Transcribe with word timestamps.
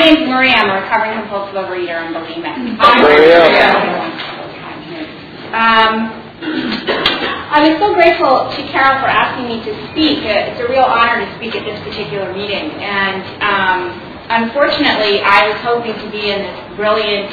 name's 0.00 0.28
Maria. 0.28 0.56
I'm 0.56 0.70
a 0.70 0.80
recovering 0.82 1.20
compulsive 1.20 1.54
overeater 1.54 2.00
and 2.00 2.14
bulimic. 2.16 2.56
Maria. 3.04 3.44
Um, 5.52 6.16
I 7.52 7.68
was 7.68 7.76
so 7.82 7.92
grateful 7.94 8.48
to 8.48 8.60
Carol 8.72 9.02
for 9.02 9.10
asking 9.10 9.50
me 9.50 9.60
to 9.66 9.72
speak. 9.90 10.22
It's 10.24 10.60
a 10.60 10.68
real 10.68 10.86
honor 10.86 11.26
to 11.26 11.28
speak 11.36 11.54
at 11.54 11.66
this 11.66 11.80
particular 11.82 12.32
meeting. 12.32 12.70
And 12.80 13.20
um, 13.42 13.80
unfortunately, 14.30 15.20
I 15.20 15.50
was 15.50 15.60
hoping 15.60 15.98
to 15.98 16.08
be 16.08 16.30
in 16.30 16.46
this 16.46 16.58
brilliant, 16.76 17.28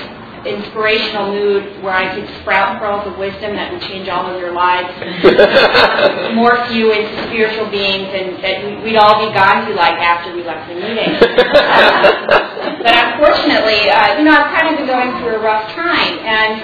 inspirational 0.48 1.32
mood 1.32 1.84
where 1.84 1.94
I 1.94 2.16
could 2.16 2.28
sprout 2.42 2.80
pearls 2.80 3.06
of 3.08 3.18
wisdom 3.18 3.56
that 3.56 3.72
would 3.72 3.82
change 3.82 4.08
all 4.10 4.26
of 4.26 4.40
your 4.40 4.54
lives, 4.54 4.88
morph 6.40 6.72
you 6.74 6.92
into 6.92 7.12
spiritual 7.28 7.70
beings, 7.70 8.10
and 8.14 8.42
that 8.44 8.64
we- 8.64 8.78
we'd 8.92 8.98
all 8.98 9.20
be 9.28 9.34
gone 9.34 9.68
to 9.68 9.74
like 9.76 10.00
after 10.00 10.34
we 10.36 10.44
left 10.44 10.68
the 10.70 10.76
meeting. 10.76 11.12
but 12.82 12.94
unfortunately, 12.94 13.90
uh, 13.90 14.18
you 14.18 14.24
know, 14.26 14.32
I've 14.32 14.52
kind 14.54 14.70
of 14.72 14.78
been 14.78 14.88
going 14.88 15.12
through 15.22 15.36
a 15.38 15.40
rough 15.44 15.70
time, 15.74 16.20
and 16.26 16.62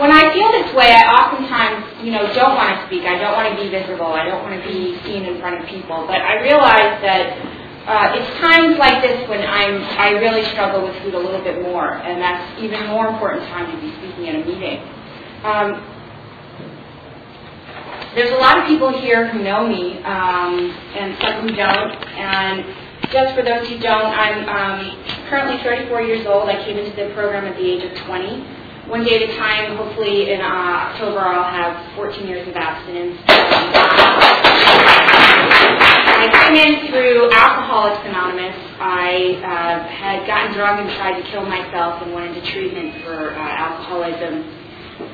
when 0.00 0.10
I 0.10 0.32
feel 0.34 0.50
this 0.50 0.74
way, 0.74 0.90
I 0.90 1.06
oftentimes, 1.06 2.02
you 2.02 2.10
know, 2.10 2.26
don't 2.34 2.56
want 2.56 2.74
to 2.74 2.86
speak. 2.86 3.04
I 3.06 3.16
don't 3.18 3.32
want 3.38 3.54
to 3.54 3.56
be 3.62 3.70
visible. 3.70 4.10
I 4.10 4.24
don't 4.26 4.42
want 4.42 4.60
to 4.60 4.66
be 4.66 4.98
seen 5.06 5.22
in 5.24 5.38
front 5.38 5.60
of 5.62 5.66
people. 5.68 6.04
But 6.08 6.18
I 6.18 6.42
realize 6.42 6.98
that 7.06 7.38
uh, 7.86 8.16
it's 8.16 8.40
times 8.40 8.78
like 8.78 9.02
this 9.02 9.28
when 9.28 9.40
I'm 9.40 9.82
I 10.00 10.10
really 10.18 10.44
struggle 10.52 10.82
with 10.82 10.96
food 11.02 11.14
a 11.14 11.18
little 11.18 11.42
bit 11.42 11.62
more, 11.62 11.94
and 11.94 12.20
that's 12.20 12.60
even 12.60 12.86
more 12.88 13.08
important 13.08 13.46
time 13.48 13.70
to 13.70 13.80
be 13.80 13.92
speaking 13.98 14.28
at 14.28 14.36
a 14.36 14.44
meeting. 14.44 14.80
Um, 15.44 15.84
there's 18.14 18.30
a 18.30 18.36
lot 18.36 18.58
of 18.58 18.66
people 18.66 18.88
here 19.00 19.28
who 19.28 19.42
know 19.42 19.66
me, 19.66 19.98
um, 20.04 20.70
and 20.96 21.16
some 21.20 21.42
who 21.42 21.54
don't. 21.54 21.92
And 22.16 22.64
just 23.10 23.34
for 23.34 23.42
those 23.42 23.68
who 23.68 23.78
don't, 23.80 24.06
I'm 24.06 24.48
um, 24.48 25.04
currently 25.28 25.62
34 25.62 26.02
years 26.02 26.26
old. 26.26 26.48
I 26.48 26.64
came 26.64 26.78
into 26.78 26.94
the 26.96 27.12
program 27.12 27.44
at 27.44 27.56
the 27.56 27.64
age 27.68 27.84
of 27.84 27.94
20 28.06 28.64
one 28.88 29.04
day 29.04 29.22
at 29.22 29.30
a 29.30 29.36
time. 29.36 29.76
Hopefully 29.76 30.30
in 30.32 30.40
uh, 30.40 30.44
October 30.44 31.20
I'll 31.20 31.50
have 31.50 31.94
14 31.96 32.26
years 32.26 32.48
of 32.48 32.54
abstinence. 32.54 33.20
I 36.24 36.48
came 36.48 36.56
in 36.56 36.88
through 36.88 37.30
Alcoholics 37.32 38.00
Anonymous. 38.08 38.56
I 38.80 39.36
uh, 39.44 39.88
had 39.92 40.26
gotten 40.26 40.56
drunk 40.56 40.80
and 40.80 40.88
tried 40.96 41.20
to 41.20 41.24
kill 41.28 41.44
myself 41.44 42.00
and 42.00 42.14
went 42.14 42.34
into 42.34 42.40
treatment 42.50 43.04
for 43.04 43.36
uh, 43.36 43.36
alcoholism. 43.36 44.40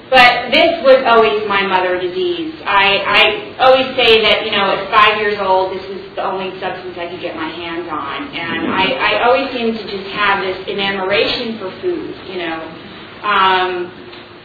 But 0.06 0.50
this 0.55 0.78
was 0.86 1.03
always 1.06 1.48
my 1.48 1.66
mother 1.66 1.98
disease. 1.98 2.55
I, 2.62 3.03
I 3.03 3.58
always 3.58 3.91
say 3.97 4.22
that, 4.22 4.44
you 4.44 4.53
know, 4.53 4.70
at 4.70 4.86
five 4.94 5.19
years 5.19 5.38
old, 5.41 5.75
this 5.75 5.83
was 5.88 5.98
the 6.14 6.22
only 6.22 6.55
substance 6.61 6.94
I 6.94 7.11
could 7.11 7.20
get 7.20 7.34
my 7.34 7.48
hands 7.48 7.88
on. 7.91 8.31
And 8.31 8.70
I, 8.70 9.19
I 9.19 9.27
always 9.27 9.50
seemed 9.50 9.78
to 9.78 9.84
just 9.91 10.11
have 10.14 10.44
this 10.44 10.62
enamoration 10.69 11.58
for 11.58 11.75
food, 11.81 12.14
you 12.31 12.38
know. 12.38 12.61
Um, 13.27 13.91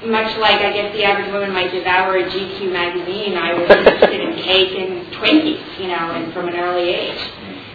much 0.09 0.37
like 0.37 0.61
I 0.61 0.71
guess 0.73 0.93
the 0.93 1.03
average 1.03 1.31
woman 1.31 1.53
might 1.53 1.71
devour 1.71 2.17
a 2.17 2.23
GQ 2.25 2.71
magazine, 2.71 3.37
I 3.37 3.53
was 3.53 3.69
interested 3.69 4.21
in 4.21 4.33
cake 4.41 4.73
and 4.77 5.04
Twinkies, 5.25 5.79
you 5.79 5.87
know, 5.87 6.13
and 6.13 6.31
from 6.33 6.47
an 6.47 6.55
early 6.55 6.89
age. 6.89 7.19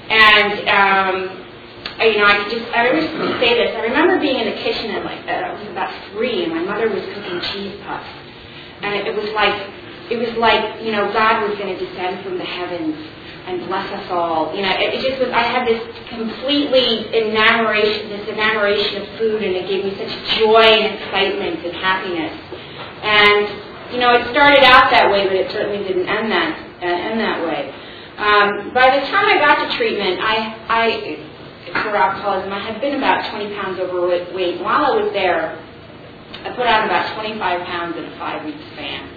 And 0.08 0.68
um, 0.70 1.40
you 2.00 2.18
know, 2.18 2.24
I 2.24 2.48
just 2.48 2.66
I 2.70 2.88
always 2.88 3.10
say 3.42 3.54
this. 3.58 3.74
I 3.76 3.82
remember 3.82 4.18
being 4.18 4.38
in 4.38 4.46
the 4.46 4.58
kitchen 4.62 4.90
at 4.90 5.04
like 5.04 5.26
uh, 5.26 5.50
I 5.50 5.52
was 5.52 5.68
about 5.68 5.90
three, 6.12 6.44
and 6.44 6.54
my 6.54 6.62
mother 6.62 6.88
was 6.88 7.02
cooking 7.14 7.40
cheese 7.52 7.78
puffs, 7.84 8.08
and 8.82 8.94
it, 8.94 9.06
it 9.06 9.16
was 9.16 9.30
like 9.34 9.54
it 10.10 10.16
was 10.16 10.30
like 10.38 10.82
you 10.82 10.92
know 10.92 11.12
God 11.12 11.48
was 11.48 11.58
going 11.58 11.76
to 11.76 11.78
descend 11.78 12.24
from 12.24 12.38
the 12.38 12.44
heavens 12.44 12.96
and 13.46 13.66
bless 13.66 13.90
us 13.90 14.06
all. 14.10 14.54
You 14.54 14.62
know, 14.62 14.72
it, 14.78 14.94
it 14.94 15.00
just 15.02 15.20
was. 15.20 15.30
I 15.30 15.42
had 15.42 15.66
this 15.66 15.82
completely 16.08 17.10
enamoration, 17.10 18.08
this 18.10 18.28
enamoration 18.28 19.02
of 19.02 19.18
food, 19.18 19.42
and 19.42 19.54
it 19.56 19.66
gave 19.66 19.84
me 19.84 19.92
such 19.98 20.38
joy 20.38 20.62
and 20.62 20.94
excitement 20.94 21.66
and 21.66 21.74
happiness. 21.74 22.34
And 23.02 23.92
you 23.92 23.98
know, 23.98 24.14
it 24.14 24.30
started 24.30 24.62
out 24.62 24.90
that 24.90 25.10
way, 25.10 25.26
but 25.26 25.36
it 25.36 25.50
certainly 25.50 25.86
didn't 25.86 26.08
end 26.08 26.30
that 26.30 26.69
uh, 26.82 26.86
end 26.86 27.20
that 27.20 27.44
way. 27.44 27.74
Um, 28.16 28.74
by 28.74 28.98
the 28.98 29.06
time 29.06 29.26
I 29.26 29.38
got 29.38 29.68
to 29.68 29.76
treatment, 29.76 30.20
I, 30.20 30.56
I 30.68 31.26
for 31.72 31.94
alcoholism, 31.94 32.52
I 32.52 32.58
had 32.58 32.80
been 32.80 32.96
about 32.96 33.30
20 33.30 33.54
pounds 33.54 33.78
overweight. 33.80 34.60
While 34.60 34.92
I 34.92 35.02
was 35.02 35.12
there, 35.12 35.56
I 36.44 36.50
put 36.56 36.66
on 36.66 36.84
about 36.84 37.14
25 37.14 37.66
pounds 37.66 37.96
in 37.96 38.04
a 38.04 38.18
five-week 38.18 38.56
span. 38.72 39.09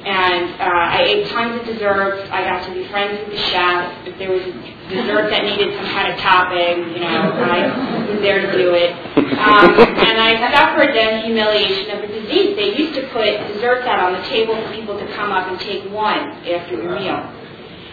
And 0.00 0.60
uh, 0.60 0.64
I 0.64 1.04
ate 1.04 1.28
tons 1.28 1.60
of 1.60 1.66
desserts. 1.66 2.24
I 2.32 2.42
got 2.44 2.64
to 2.66 2.72
be 2.72 2.88
friends 2.88 3.20
with 3.20 3.36
the 3.36 3.42
chef. 3.52 4.08
If 4.08 4.16
there 4.16 4.32
was 4.32 4.40
a 4.40 4.52
dessert 4.88 5.28
that 5.28 5.44
needed 5.44 5.76
some 5.76 5.86
kind 5.92 6.12
of 6.12 6.18
topping, 6.18 6.96
you 6.96 7.00
know, 7.04 7.36
I 7.36 8.08
was 8.08 8.20
there 8.24 8.40
to 8.40 8.50
do 8.56 8.72
it. 8.72 8.96
Um, 9.36 9.76
and 9.76 10.16
I 10.16 10.40
suffered 10.52 10.96
the 10.96 11.20
humiliation 11.28 11.90
of 11.92 12.04
a 12.04 12.08
disease. 12.08 12.56
They 12.56 12.76
used 12.80 12.94
to 12.96 13.08
put 13.12 13.28
desserts 13.52 13.86
out 13.86 14.00
on 14.00 14.16
the 14.16 14.24
table 14.28 14.56
for 14.56 14.72
people 14.72 14.98
to 14.98 15.06
come 15.12 15.32
up 15.32 15.48
and 15.48 15.60
take 15.60 15.84
one 15.92 16.32
after 16.48 16.80
your 16.80 16.96
meal. 16.98 17.20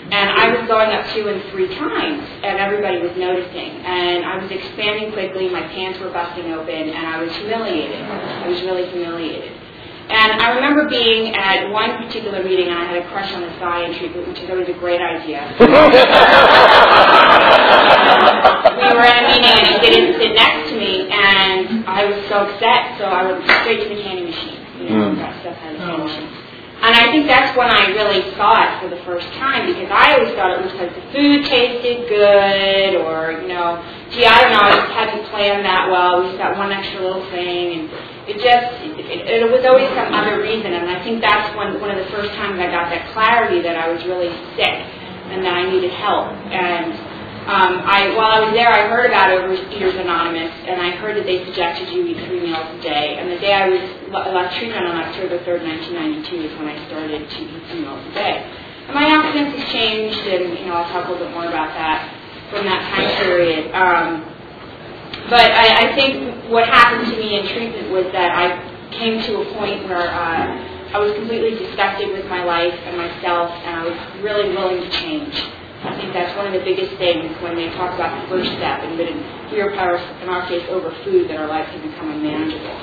And 0.07 0.29
I 0.31 0.55
was 0.55 0.65
going 0.71 0.95
up 0.95 1.05
two 1.11 1.27
and 1.27 1.43
three 1.51 1.67
times, 1.75 2.23
and 2.39 2.57
everybody 2.57 2.99
was 3.03 3.11
noticing. 3.17 3.83
And 3.83 4.23
I 4.23 4.41
was 4.41 4.49
expanding 4.49 5.11
quickly, 5.11 5.49
my 5.49 5.67
pants 5.75 5.99
were 5.99 6.09
busting 6.09 6.47
open, 6.53 6.71
and 6.71 7.05
I 7.05 7.21
was 7.21 7.35
humiliated. 7.35 7.99
I 8.01 8.47
was 8.47 8.61
really 8.61 8.89
humiliated. 8.89 9.51
And 10.09 10.41
I 10.41 10.55
remember 10.55 10.87
being 10.89 11.35
at 11.35 11.69
one 11.69 11.97
particular 12.05 12.41
meeting, 12.43 12.69
and 12.69 12.77
I 12.79 12.85
had 12.85 12.97
a 13.03 13.07
crush 13.09 13.31
on 13.33 13.41
this 13.41 13.53
guy 13.59 13.83
in 13.83 13.93
treatment, 13.97 14.27
which 14.29 14.39
is 14.39 14.49
always 14.49 14.69
a 14.69 14.73
great 14.79 15.01
idea. 15.01 15.53
we 15.59 15.65
were 15.67 15.75
at 19.03 19.19
a 19.19 19.27
meeting, 19.27 19.51
and 19.51 19.67
he 19.67 19.75
didn't 19.83 20.15
sit 20.19 20.31
next 20.33 20.69
to 20.71 20.77
me, 20.79 21.09
and 21.11 21.83
I 21.87 22.05
was 22.05 22.15
so 22.29 22.47
upset, 22.47 22.97
so 22.97 23.03
I 23.05 23.29
went 23.31 23.43
straight 23.61 23.83
to 23.83 23.89
the 23.95 24.01
candy 24.01 24.25
machine. 24.31 24.59
You 24.79 24.89
know, 24.89 24.95
Mm. 25.11 25.17
that 25.17 25.41
stuff 25.41 25.55
had 25.57 25.75
a 25.75 25.77
candy 25.77 26.03
machine. 26.03 26.29
And 26.83 26.95
I 27.07 27.11
think 27.15 27.23
that's 27.23 27.55
when 27.55 27.71
I 27.71 27.87
really 27.95 28.19
saw 28.35 28.51
it 28.67 28.83
for 28.83 28.91
the 28.91 28.99
first 29.07 29.31
time 29.39 29.63
because 29.63 29.87
I 29.87 30.19
always 30.19 30.35
thought 30.35 30.59
it 30.59 30.59
was 30.59 30.75
because 30.75 30.91
the 30.91 31.07
food 31.15 31.47
tasted 31.47 32.03
good 32.11 32.99
or, 32.99 33.39
you 33.39 33.47
know, 33.47 33.79
gee, 34.11 34.27
I 34.27 34.43
don't 34.43 34.51
know, 34.51 34.59
I 34.59 34.75
just 34.75 34.91
hadn't 34.91 35.23
planned 35.31 35.63
that 35.63 35.87
well. 35.87 36.19
We 36.19 36.35
just 36.35 36.43
got 36.43 36.59
one 36.59 36.75
extra 36.75 36.99
little 36.99 37.23
thing 37.31 37.79
and 37.79 37.83
it 38.27 38.43
just, 38.43 38.67
it, 38.91 39.23
it 39.23 39.47
was 39.47 39.63
always 39.63 39.87
some 39.95 40.11
other 40.11 40.43
reason. 40.43 40.75
And 40.75 40.91
I 40.91 40.99
think 40.99 41.23
that's 41.23 41.47
when, 41.55 41.79
one 41.79 41.95
of 41.95 41.95
the 41.95 42.11
first 42.11 42.35
times 42.35 42.59
I 42.59 42.67
got 42.67 42.91
that 42.91 43.07
clarity 43.15 43.63
that 43.63 43.79
I 43.79 43.87
was 43.87 44.03
really 44.03 44.35
sick 44.59 44.75
and 45.31 45.47
that 45.47 45.55
I 45.55 45.63
needed 45.63 45.95
help. 45.95 46.27
And 46.51 46.91
um, 47.47 47.79
I, 47.87 48.11
while 48.11 48.27
I 48.27 48.39
was 48.43 48.51
there, 48.51 48.67
I 48.67 48.91
heard 48.91 49.07
about 49.07 49.31
Overeaters 49.31 49.95
Anonymous, 49.95 50.51
and 50.67 50.81
I 50.83 50.91
heard 50.99 51.15
that 51.15 51.23
they 51.23 51.47
suggested 51.47 51.87
you 51.95 52.03
eat 52.03 52.19
three 52.27 52.43
meals 52.43 52.67
a 52.75 52.81
day. 52.83 53.15
And 53.15 53.31
the 53.31 53.39
day 53.39 53.55
I 53.55 53.71
was 53.71 53.79
left 54.11 54.59
treatment 54.59 54.83
on 54.83 54.99
October 54.99 55.39
3rd, 55.47 55.63
1992 55.63 56.43
is 56.43 56.51
when 56.59 56.67
I 56.67 56.75
started 56.91 57.23
to 57.23 57.39
eat 57.39 57.63
three 57.71 57.87
meals 57.87 58.03
a 58.03 58.13
day. 58.19 58.43
And 58.43 58.93
my 58.93 59.07
abstinence 59.07 59.63
has 59.63 59.71
changed, 59.71 60.19
and 60.27 60.59
you 60.59 60.67
know 60.67 60.75
I'll 60.75 60.91
talk 60.91 61.07
a 61.07 61.11
little 61.11 61.23
bit 61.23 61.31
more 61.31 61.47
about 61.47 61.71
that 61.71 62.11
from 62.51 62.67
that 62.67 62.83
time 62.91 63.15
period. 63.23 63.71
Um, 63.71 64.27
but 65.31 65.47
I, 65.47 65.87
I 65.87 65.95
think 65.95 66.51
what 66.51 66.67
happened 66.67 67.07
to 67.11 67.15
me 67.15 67.39
in 67.39 67.47
treatment 67.47 67.95
was 67.95 68.11
that 68.11 68.35
I 68.35 68.59
came 68.91 69.23
to 69.23 69.39
a 69.39 69.45
point 69.55 69.87
where 69.87 70.03
uh, 70.03 70.91
I 70.91 70.99
was 70.99 71.15
completely 71.15 71.55
disgusted 71.55 72.11
with 72.11 72.27
my 72.27 72.43
life 72.43 72.75
and 72.75 72.97
myself, 72.97 73.51
and 73.63 73.71
I 73.71 73.83
was 73.87 74.23
really 74.23 74.55
willing 74.55 74.83
to 74.83 74.91
change. 74.91 75.31
I 75.87 75.95
think 75.95 76.13
that's 76.13 76.35
one 76.35 76.47
of 76.47 76.53
the 76.53 76.63
biggest 76.67 76.95
things 76.97 77.31
when 77.41 77.55
they 77.55 77.69
talk 77.79 77.95
about 77.95 78.11
the 78.21 78.27
first 78.27 78.51
step, 78.59 78.83
and 78.83 78.99
that 78.99 79.07
fear 79.49 79.71
powers, 79.71 80.03
in 80.21 80.27
our 80.27 80.47
case, 80.47 80.67
over 80.69 80.91
food, 81.03 81.29
that 81.29 81.37
our 81.39 81.47
life 81.47 81.67
can 81.71 81.81
become 81.89 82.11
unmanageable. 82.11 82.75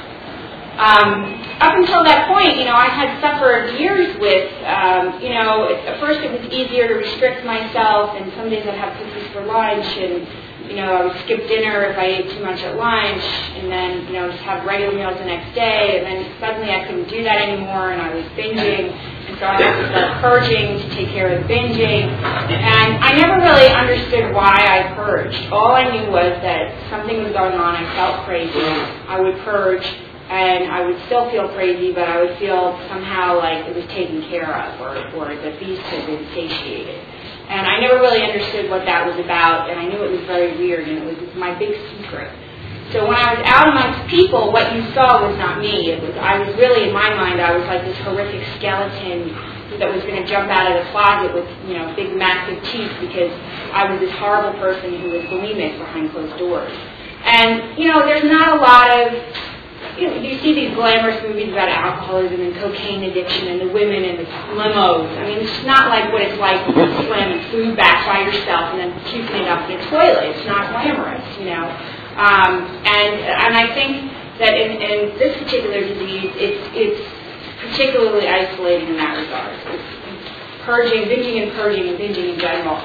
Um, 0.75 1.39
up 1.63 1.79
until 1.79 2.03
that 2.03 2.27
point, 2.27 2.59
you 2.59 2.65
know, 2.65 2.75
I 2.75 2.91
had 2.91 3.21
suffered 3.23 3.79
years 3.79 4.19
with, 4.19 4.51
um, 4.67 5.23
you 5.23 5.31
know, 5.31 5.71
at 5.71 6.01
first 6.01 6.19
it 6.19 6.33
was 6.35 6.51
easier 6.51 6.89
to 6.89 6.95
restrict 6.95 7.47
myself, 7.47 8.17
and 8.19 8.33
some 8.35 8.51
days 8.51 8.67
I'd 8.67 8.75
have 8.75 8.99
cookies 8.99 9.31
for 9.31 9.47
lunch, 9.47 9.87
and 9.87 10.27
you 10.69 10.77
know, 10.77 10.95
I 10.97 11.05
would 11.07 11.17
skip 11.25 11.47
dinner 11.49 11.85
if 11.93 11.99
I 11.99 12.07
ate 12.07 12.31
too 12.31 12.43
much 12.43 12.61
at 12.61 12.77
lunch, 12.77 13.23
and 13.61 13.71
then, 13.71 14.07
you 14.07 14.15
know, 14.15 14.31
just 14.31 14.43
have 14.45 14.65
regular 14.65 14.95
meals 14.95 15.19
the 15.19 15.25
next 15.25 15.55
day, 15.55 15.99
and 15.99 16.07
then 16.07 16.41
suddenly 16.41 16.71
I 16.71 16.87
couldn't 16.87 17.09
do 17.09 17.23
that 17.23 17.49
anymore, 17.49 17.93
and 17.93 18.01
I 18.01 18.15
was 18.15 18.25
binging, 18.33 18.91
and 18.93 19.39
so 19.39 19.45
I 19.47 19.61
had 19.61 19.77
to 19.83 19.89
start 19.93 20.23
purging 20.23 20.79
to 20.81 20.89
take 20.95 21.09
care 21.09 21.29
of 21.37 21.47
the 21.47 21.53
binging, 21.53 22.09
and 22.09 23.05
I 23.05 23.13
never 23.13 23.37
really 23.45 23.69
understood 23.69 24.35
why 24.35 24.57
I 24.57 24.95
purged. 24.97 25.53
All 25.53 25.73
I 25.75 25.85
knew 25.91 26.11
was 26.11 26.33
that 26.41 26.91
something 26.91 27.23
was 27.23 27.33
going 27.33 27.55
on, 27.55 27.77
I 27.77 27.85
felt 27.95 28.25
crazy, 28.25 28.65
I 29.09 29.21
would 29.21 29.37
purge, 29.45 29.85
and 30.31 30.73
I 30.73 30.81
would 30.87 30.97
still 31.07 31.31
feel 31.31 31.49
crazy, 31.53 31.93
but 31.93 32.09
I 32.09 32.21
would 32.23 32.39
feel 32.39 32.81
somehow 32.89 33.37
like 33.37 33.67
it 33.67 33.77
was 33.77 33.85
taken 33.93 34.23
care 34.31 34.49
of, 34.49 34.81
or, 34.81 34.97
or 35.21 35.37
the 35.37 35.57
beast 35.61 35.83
had 35.83 36.07
been 36.07 36.25
satiated. 36.33 37.05
And 37.49 37.67
I 37.67 37.81
never 37.81 38.01
really 38.01 38.23
understood 38.23 38.71
what 38.71 38.85
that 38.87 39.07
was 39.07 39.19
about, 39.23 39.71
and 39.71 39.79
I 39.79 39.87
knew 39.87 40.03
it 40.03 40.11
was 40.11 40.25
very 40.27 40.57
weird, 40.57 40.89
and 40.89 40.99
it 40.99 41.05
was 41.05 41.35
my 41.37 41.57
big 41.59 41.77
secret. 41.93 42.33
So 42.93 43.07
when 43.07 43.17
I 43.17 43.35
was 43.35 43.43
out 43.45 43.69
amongst 43.69 44.09
people, 44.09 44.53
what 44.53 44.75
you 44.75 44.83
saw 44.93 45.27
was 45.27 45.37
not 45.37 45.61
me. 45.61 45.91
It 45.91 46.03
was 46.03 46.15
I 46.17 46.39
was 46.39 46.55
really, 46.57 46.89
in 46.89 46.95
my 46.95 47.13
mind, 47.15 47.41
I 47.41 47.57
was 47.57 47.65
like 47.67 47.85
this 47.85 47.99
horrific 47.99 48.45
skeleton 48.57 49.33
that 49.79 49.93
was 49.93 50.03
going 50.05 50.23
to 50.23 50.27
jump 50.29 50.51
out 50.51 50.71
of 50.71 50.85
the 50.85 50.91
closet 50.93 51.35
with, 51.35 51.49
you 51.67 51.77
know, 51.77 51.93
big 51.97 52.15
massive 52.15 52.63
teeth 52.71 52.93
because 53.01 53.33
I 53.73 53.91
was 53.91 54.01
this 54.01 54.13
horrible 54.17 54.59
person 54.61 55.01
who 55.01 55.11
was 55.11 55.25
bulimic 55.25 55.79
behind 55.79 56.13
closed 56.13 56.39
doors. 56.39 56.73
And 57.25 57.45
and 57.45 57.79
you 57.79 57.89
know, 57.89 58.05
there's 58.05 58.25
not 58.25 58.57
a 58.57 58.61
lot 58.61 58.91
of 58.91 59.13
you, 59.99 60.09
know, 60.09 60.17
you 60.17 60.39
see 60.41 60.55
these 60.55 60.75
glamorous 60.75 61.23
movies 61.23 61.53
about 61.53 61.69
alcoholism 61.69 62.41
and 62.41 62.55
cocaine 62.57 63.05
addiction 63.05 63.49
and 63.49 63.61
the 63.61 63.73
women 63.73 64.05
in 64.05 64.17
the 64.17 64.29
limos. 64.59 65.07
I 65.19 65.23
mean, 65.29 65.39
it's 65.47 65.67
not 65.67 65.89
like 65.89 66.13
what 66.13 66.23
it's 66.23 66.39
like 66.39 66.61
slamming 67.07 67.51
food 67.51 67.77
back 67.77 68.07
by 68.07 68.23
yourself 68.27 68.75
and 68.75 68.81
then 68.81 68.93
puking 69.07 69.45
it 69.45 69.49
up 69.49 69.69
in 69.71 69.81
a 69.81 69.91
toilet. 69.91 70.37
It's 70.37 70.47
not 70.47 70.71
glamorous, 70.71 71.25
you 71.39 71.47
know. 71.47 71.65
Um, 72.19 72.67
and 72.87 73.13
and 73.23 73.53
I 73.57 73.75
think 73.75 74.13
that 74.39 74.55
in, 74.55 74.83
in 74.83 75.19
this 75.19 75.37
particular 75.43 75.81
disease, 75.81 76.31
it's 76.37 76.63
it's 76.75 77.01
particularly 77.61 78.29
isolating 78.29 78.89
in 78.89 78.97
that 78.97 79.17
regard. 79.19 79.59
It's 79.67 80.65
purging, 80.65 81.11
binging 81.11 81.43
and 81.43 81.53
purging 81.53 81.89
and 81.89 81.99
binging 81.99 82.35
in 82.35 82.39
general 82.39 82.81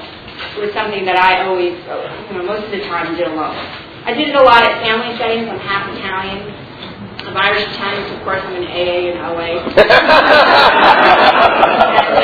was 0.58 0.72
something 0.72 1.04
that 1.04 1.16
I 1.16 1.44
always, 1.46 1.76
you 1.76 2.38
know, 2.38 2.44
most 2.44 2.64
of 2.64 2.70
the 2.72 2.82
time 2.88 3.14
did 3.16 3.28
alone. 3.28 3.56
I 4.04 4.14
did 4.14 4.28
it 4.28 4.36
a 4.36 4.42
lot 4.42 4.64
at 4.64 4.82
family 4.82 5.16
settings. 5.18 5.48
I'm 5.48 5.60
half 5.60 5.84
Italian. 5.92 6.59
I'm 7.26 7.36
Irish 7.36 7.68
so 7.76 8.16
of 8.16 8.22
course 8.24 8.40
I'm 8.42 8.56
in 8.56 8.64
AA 8.64 9.12
and 9.12 9.18
OA. 9.20 9.60
and, 9.60 9.80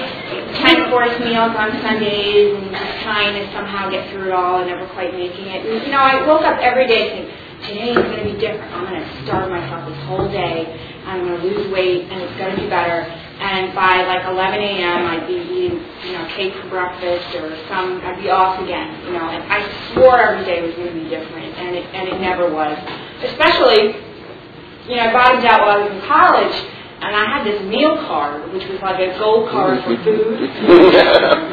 10 0.59 0.89
course 0.91 1.15
meals 1.19 1.55
on 1.55 1.71
Sundays 1.81 2.55
and 2.55 2.71
just 2.71 3.03
trying 3.03 3.33
to 3.39 3.51
somehow 3.53 3.89
get 3.89 4.09
through 4.11 4.27
it 4.27 4.33
all 4.33 4.59
and 4.59 4.67
never 4.67 4.85
quite 4.93 5.13
making 5.13 5.47
it. 5.47 5.65
And, 5.65 5.83
you 5.85 5.91
know, 5.91 6.03
I 6.03 6.27
woke 6.27 6.43
up 6.43 6.59
every 6.59 6.87
day 6.87 7.09
thinking, 7.09 7.35
today 7.67 7.91
is 7.91 8.03
going 8.03 8.19
to 8.19 8.33
be 8.33 8.37
different. 8.39 8.71
I'm 8.73 8.85
going 8.85 9.01
to 9.01 9.23
starve 9.23 9.49
myself 9.49 9.87
this 9.87 10.03
whole 10.03 10.27
day. 10.27 10.67
And 10.67 11.09
I'm 11.09 11.25
going 11.25 11.39
to 11.39 11.47
lose 11.47 11.71
weight 11.71 12.11
and 12.11 12.21
it's 12.21 12.37
going 12.37 12.55
to 12.55 12.61
be 12.61 12.69
better 12.69 13.07
and 13.53 13.75
by 13.75 14.01
like 14.09 14.25
11 14.25 14.59
a.m. 14.59 15.05
I'd 15.05 15.27
be 15.27 15.37
eating, 15.37 15.77
you 16.09 16.13
know, 16.17 16.25
cake 16.33 16.53
for 16.57 16.69
breakfast 16.69 17.35
or 17.37 17.53
some, 17.69 18.01
I'd 18.01 18.17
be 18.17 18.29
off 18.29 18.59
again, 18.59 19.05
you 19.05 19.13
know, 19.13 19.29
and 19.29 19.43
I 19.45 19.61
swore 19.93 20.17
every 20.17 20.43
day 20.43 20.65
was 20.65 20.73
going 20.73 20.89
to 20.89 20.97
be 20.97 21.07
different, 21.07 21.53
and 21.53 21.75
it, 21.75 21.85
and 21.93 22.09
it 22.09 22.19
never 22.19 22.49
was. 22.51 22.73
Especially, 23.21 23.93
you 24.89 24.95
know, 24.97 25.05
I 25.05 25.13
bottomed 25.13 25.45
out 25.45 25.61
while 25.61 25.77
I 25.77 25.83
was 25.85 25.93
in 25.93 26.01
college, 26.09 26.55
and 27.05 27.13
I 27.15 27.25
had 27.29 27.45
this 27.45 27.61
meal 27.69 27.95
card, 28.09 28.51
which 28.53 28.65
was 28.65 28.81
like 28.81 28.97
a 28.97 29.19
gold 29.19 29.51
card 29.51 29.83
for 29.83 30.01
food. 30.01 30.49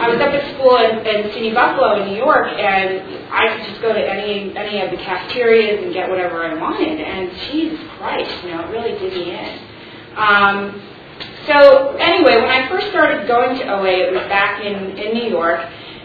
I 0.00 0.08
was 0.08 0.20
up 0.25 0.32
at 0.32 0.55
school 0.56 0.81
in, 0.81 1.05
in 1.05 1.29
SUNY 1.37 1.53
Buffalo 1.53 2.00
in 2.00 2.08
New 2.08 2.17
York, 2.17 2.49
and 2.49 3.29
I 3.29 3.56
could 3.56 3.67
just 3.69 3.82
go 3.82 3.93
to 3.93 4.00
any 4.00 4.56
any 4.56 4.81
of 4.81 4.91
the 4.91 4.96
cafeterias 4.96 5.85
and 5.85 5.93
get 5.93 6.08
whatever 6.08 6.44
I 6.44 6.55
wanted. 6.55 7.00
And 7.00 7.29
Jesus 7.53 7.81
Christ, 7.99 8.32
you 8.43 8.53
know, 8.53 8.64
it 8.64 8.70
really 8.70 8.96
did 8.99 9.12
me 9.12 9.37
in. 9.37 9.58
Um, 10.17 10.81
so 11.50 11.97
anyway, 11.99 12.38
when 12.38 12.49
I 12.49 12.69
first 12.69 12.88
started 12.88 13.26
going 13.26 13.58
to 13.58 13.64
OA, 13.75 14.06
it 14.06 14.12
was 14.14 14.23
back 14.31 14.62
in, 14.62 14.97
in 14.97 15.14
New 15.14 15.29
York, 15.29 15.58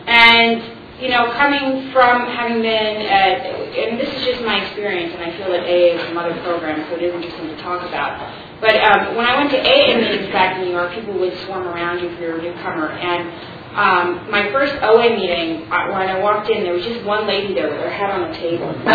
and 0.08 0.74
you 1.00 1.10
know, 1.10 1.30
coming 1.34 1.92
from 1.92 2.26
having 2.26 2.62
been 2.64 3.06
at, 3.06 3.46
and 3.46 4.00
this 4.00 4.08
is 4.10 4.24
just 4.24 4.42
my 4.44 4.64
experience, 4.64 5.14
and 5.14 5.22
I 5.22 5.38
feel 5.38 5.52
that 5.52 5.68
AA 5.68 6.00
is 6.00 6.02
some 6.08 6.18
other 6.18 6.34
program, 6.42 6.88
so 6.90 6.96
it 6.96 7.04
is 7.04 7.14
interesting 7.14 7.48
to 7.48 7.58
talk 7.62 7.86
about. 7.86 8.18
But 8.62 8.80
um, 8.82 9.16
when 9.16 9.26
I 9.28 9.36
went 9.38 9.52
to 9.52 9.60
AA 9.60 10.00
meetings 10.00 10.32
back 10.32 10.56
in 10.58 10.64
New 10.66 10.72
York, 10.72 10.94
people 10.94 11.20
would 11.20 11.38
swarm 11.46 11.68
around 11.68 12.00
you 12.00 12.10
if 12.10 12.20
you're 12.20 12.40
a 12.40 12.42
newcomer, 12.42 12.90
and 12.90 13.30
um, 13.76 14.32
my 14.32 14.50
first 14.54 14.74
OA 14.82 15.20
meeting, 15.20 15.68
uh, 15.70 15.92
when 15.92 16.08
I 16.08 16.18
walked 16.24 16.50
in, 16.50 16.64
there 16.64 16.72
was 16.72 16.86
just 16.86 17.04
one 17.04 17.28
lady 17.28 17.54
there 17.54 17.70
with 17.70 17.82
her 17.82 17.92
head 17.92 18.10
on 18.10 18.32
the 18.32 18.38
table. 18.38 18.74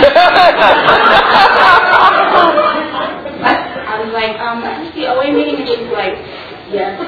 I 3.91 4.00
was 4.00 4.12
like, 4.14 4.41
um, 4.41 4.64
is 4.64 4.88
this 4.88 5.05
the 5.05 5.12
OA 5.12 5.32
meeting? 5.32 5.56
And 5.61 5.69
she's 5.69 5.93
like, 5.93 6.17
yes. 6.72 7.00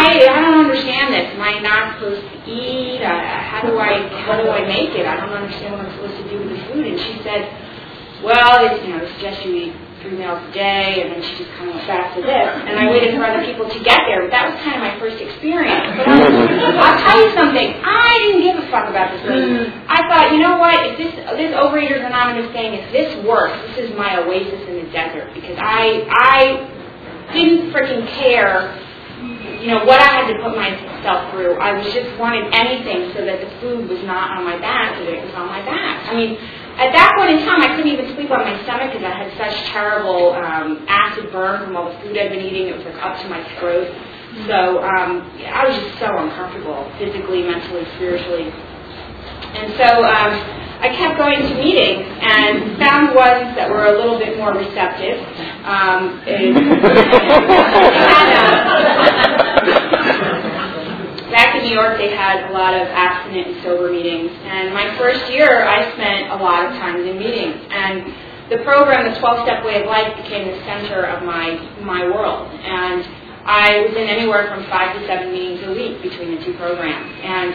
I, 0.00 0.26
I 0.28 0.40
don't 0.40 0.64
understand 0.64 1.14
this. 1.14 1.32
Am 1.34 1.40
I 1.40 1.58
not 1.60 1.98
supposed 1.98 2.22
to 2.22 2.50
eat? 2.50 3.02
Uh, 3.02 3.08
how 3.08 3.62
do 3.62 3.78
I 3.78 4.08
how 4.24 4.42
do 4.42 4.50
I 4.50 4.66
make 4.66 4.90
it? 4.90 5.06
I 5.06 5.16
don't 5.16 5.30
understand 5.30 5.74
what 5.76 5.86
I'm 5.86 5.92
supposed 5.94 6.16
to 6.22 6.30
do 6.30 6.38
with 6.38 6.50
the 6.56 6.64
food. 6.66 6.86
And 6.86 6.98
she 6.98 7.22
said, 7.22 7.48
well, 8.24 8.64
it's, 8.66 8.84
you 8.84 8.96
know, 8.96 9.04
I 9.04 9.12
suggest 9.12 9.44
you 9.44 9.54
eat 9.54 9.74
three 10.02 10.16
meals 10.16 10.40
a 10.40 10.52
day, 10.52 11.02
and 11.02 11.12
then 11.12 11.20
she 11.22 11.44
just 11.44 11.50
kind 11.56 11.68
of 11.68 11.76
went 11.76 11.86
back 11.86 12.14
to 12.16 12.20
this. 12.20 12.50
And 12.66 12.78
I 12.78 12.90
waited 12.90 13.14
for 13.14 13.24
other 13.24 13.44
people 13.44 13.68
to 13.68 13.78
get 13.84 14.00
there, 14.08 14.24
but 14.24 14.30
that 14.32 14.50
was 14.50 14.56
kind 14.64 14.76
of 14.76 14.82
my 14.82 14.98
first 14.98 15.20
experience. 15.20 15.96
But 15.96 16.08
I'll 16.08 17.00
tell 17.04 17.18
you 17.20 17.30
something, 17.36 17.68
I 17.84 18.08
didn't 18.24 18.42
give 18.42 18.56
a 18.56 18.66
fuck 18.70 18.88
about 18.88 19.12
this 19.12 19.22
thing. 19.22 19.68
Mm. 19.68 19.86
I 19.88 20.00
thought, 20.08 20.32
you 20.32 20.40
know 20.40 20.56
what, 20.56 20.76
if 20.86 20.98
this, 20.98 21.12
this 21.36 21.52
Overeaters 21.52 22.04
Anonymous 22.04 22.52
thing, 22.52 22.74
if 22.74 22.90
this 22.92 23.12
works, 23.24 23.56
this 23.76 23.90
is 23.90 23.96
my 23.96 24.18
oasis 24.24 24.60
in 24.68 24.84
the 24.84 24.88
desert, 24.90 25.32
because 25.34 25.56
I, 25.60 26.08
I 26.08 27.32
didn't 27.32 27.72
freaking 27.72 28.08
care 28.16 28.76
you 29.60 29.68
know, 29.68 29.84
what 29.84 30.00
I 30.00 30.24
had 30.24 30.32
to 30.32 30.40
put 30.42 30.56
myself 30.56 31.30
through. 31.32 31.60
I 31.60 31.76
was 31.76 31.84
just 31.92 32.18
wanted 32.18 32.48
anything 32.54 33.12
so 33.12 33.24
that 33.24 33.44
the 33.44 33.50
food 33.60 33.88
was 33.88 34.02
not 34.04 34.38
on 34.38 34.44
my 34.44 34.56
back, 34.56 34.96
that 34.96 35.08
it 35.08 35.22
was 35.22 35.34
on 35.34 35.46
my 35.48 35.60
back. 35.60 36.08
I 36.08 36.16
mean, 36.16 36.38
at 36.80 36.92
that 36.96 37.12
point 37.18 37.36
in 37.36 37.44
time, 37.44 37.60
I 37.60 37.76
couldn't 37.76 37.92
even 37.92 38.08
sleep 38.16 38.30
on 38.30 38.40
my 38.40 38.56
stomach 38.64 38.96
because 38.96 39.04
I 39.04 39.12
had 39.12 39.28
such 39.36 39.52
terrible 39.68 40.32
um, 40.32 40.86
acid 40.88 41.30
burn 41.30 41.62
from 41.64 41.76
all 41.76 41.92
the 41.92 41.98
food 42.00 42.16
I'd 42.16 42.30
been 42.32 42.40
eating. 42.40 42.68
It 42.68 42.76
was 42.76 42.88
like 42.88 42.96
up 43.04 43.20
to 43.20 43.28
my 43.28 43.44
throat. 43.60 43.84
So 44.48 44.80
um, 44.80 45.28
I 45.44 45.68
was 45.68 45.76
just 45.76 45.98
so 46.00 46.08
uncomfortable, 46.08 46.88
physically, 46.96 47.42
mentally, 47.42 47.84
spiritually. 47.96 48.48
And 48.48 49.76
so 49.76 50.08
um, 50.08 50.32
I 50.80 50.88
kept 50.96 51.18
going 51.18 51.36
to 51.36 51.54
meetings 51.60 52.08
and 52.24 52.78
found 52.80 53.14
ones 53.14 53.52
that 53.60 53.68
were 53.68 53.84
a 53.84 53.92
little 54.00 54.18
bit 54.18 54.38
more 54.38 54.54
receptive. 54.56 55.20
Um, 55.68 56.22
it, 56.26 56.56
back 61.30 61.56
in 61.56 61.62
New 61.64 61.74
York, 61.74 61.98
they 61.98 62.14
had 62.14 62.50
a 62.50 62.52
lot 62.52 62.74
of 62.74 62.82
abstinent 62.88 63.48
and 63.48 63.62
sober 63.62 63.90
meetings. 63.90 64.30
And 64.44 64.74
my 64.74 64.96
first 64.98 65.30
year, 65.30 65.64
I 65.64 65.92
spent 65.92 66.30
a 66.30 66.36
lot 66.36 66.66
of 66.66 66.72
times 66.72 67.06
in 67.06 67.18
meetings. 67.18 67.62
And 67.70 68.12
the 68.50 68.58
program, 68.64 69.12
the 69.12 69.18
12-step 69.18 69.64
way 69.64 69.80
of 69.82 69.86
life, 69.86 70.16
became 70.22 70.50
the 70.50 70.58
center 70.64 71.06
of 71.06 71.22
my 71.22 71.54
my 71.80 72.04
world. 72.04 72.48
And 72.50 73.06
I 73.46 73.80
was 73.86 73.92
in 73.92 74.08
anywhere 74.08 74.48
from 74.48 74.64
five 74.68 74.98
to 74.98 75.06
seven 75.06 75.32
meetings 75.32 75.62
a 75.64 75.72
week 75.72 76.02
between 76.02 76.36
the 76.36 76.44
two 76.44 76.54
programs. 76.54 77.10
And 77.22 77.54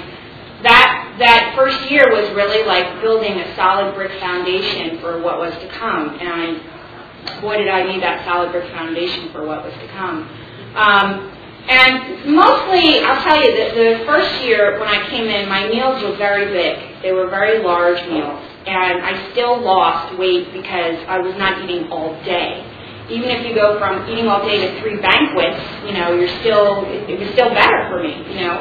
that 0.64 1.16
that 1.20 1.54
first 1.56 1.92
year 1.92 2.10
was 2.10 2.30
really 2.32 2.66
like 2.66 3.02
building 3.02 3.40
a 3.40 3.56
solid 3.56 3.94
brick 3.94 4.20
foundation 4.20 5.00
for 5.00 5.22
what 5.22 5.38
was 5.38 5.54
to 5.60 5.68
come. 5.68 6.18
And 6.20 6.28
I, 6.30 7.42
boy, 7.42 7.58
did 7.58 7.70
I 7.70 7.84
need 7.84 8.02
that 8.02 8.26
solid 8.26 8.52
brick 8.52 8.70
foundation 8.72 9.32
for 9.32 9.46
what 9.46 9.64
was 9.64 9.74
to 9.74 9.88
come. 9.90 10.28
Um, 10.76 11.35
and 11.68 12.36
mostly, 12.36 13.00
I'll 13.00 13.24
tell 13.24 13.42
you, 13.42 13.58
that 13.58 13.74
the 13.74 14.06
first 14.06 14.44
year 14.44 14.80
when 14.80 14.88
I 14.88 15.10
came 15.10 15.26
in, 15.26 15.50
my 15.50 15.68
meals 15.68 16.04
were 16.04 16.16
very 16.16 16.46
big. 16.46 17.02
They 17.02 17.12
were 17.12 17.28
very 17.28 17.64
large 17.64 17.98
meals. 18.08 18.40
And 18.68 19.02
I 19.02 19.32
still 19.32 19.60
lost 19.62 20.18
weight 20.18 20.54
because 20.54 20.98
I 21.08 21.18
was 21.18 21.36
not 21.38 21.64
eating 21.64 21.90
all 21.92 22.14
day. 22.24 22.62
Even 23.10 23.30
if 23.30 23.46
you 23.46 23.54
go 23.56 23.80
from 23.80 24.08
eating 24.10 24.28
all 24.28 24.46
day 24.46 24.62
to 24.62 24.82
three 24.82 24.98
banquets, 24.98 25.62
you 25.86 25.94
know, 25.94 26.14
you're 26.14 26.34
still, 26.42 26.86
it, 26.86 27.20
was 27.20 27.30
still 27.34 27.50
better 27.50 27.90
for 27.90 28.02
me, 28.02 28.14
you 28.30 28.42
know. 28.42 28.58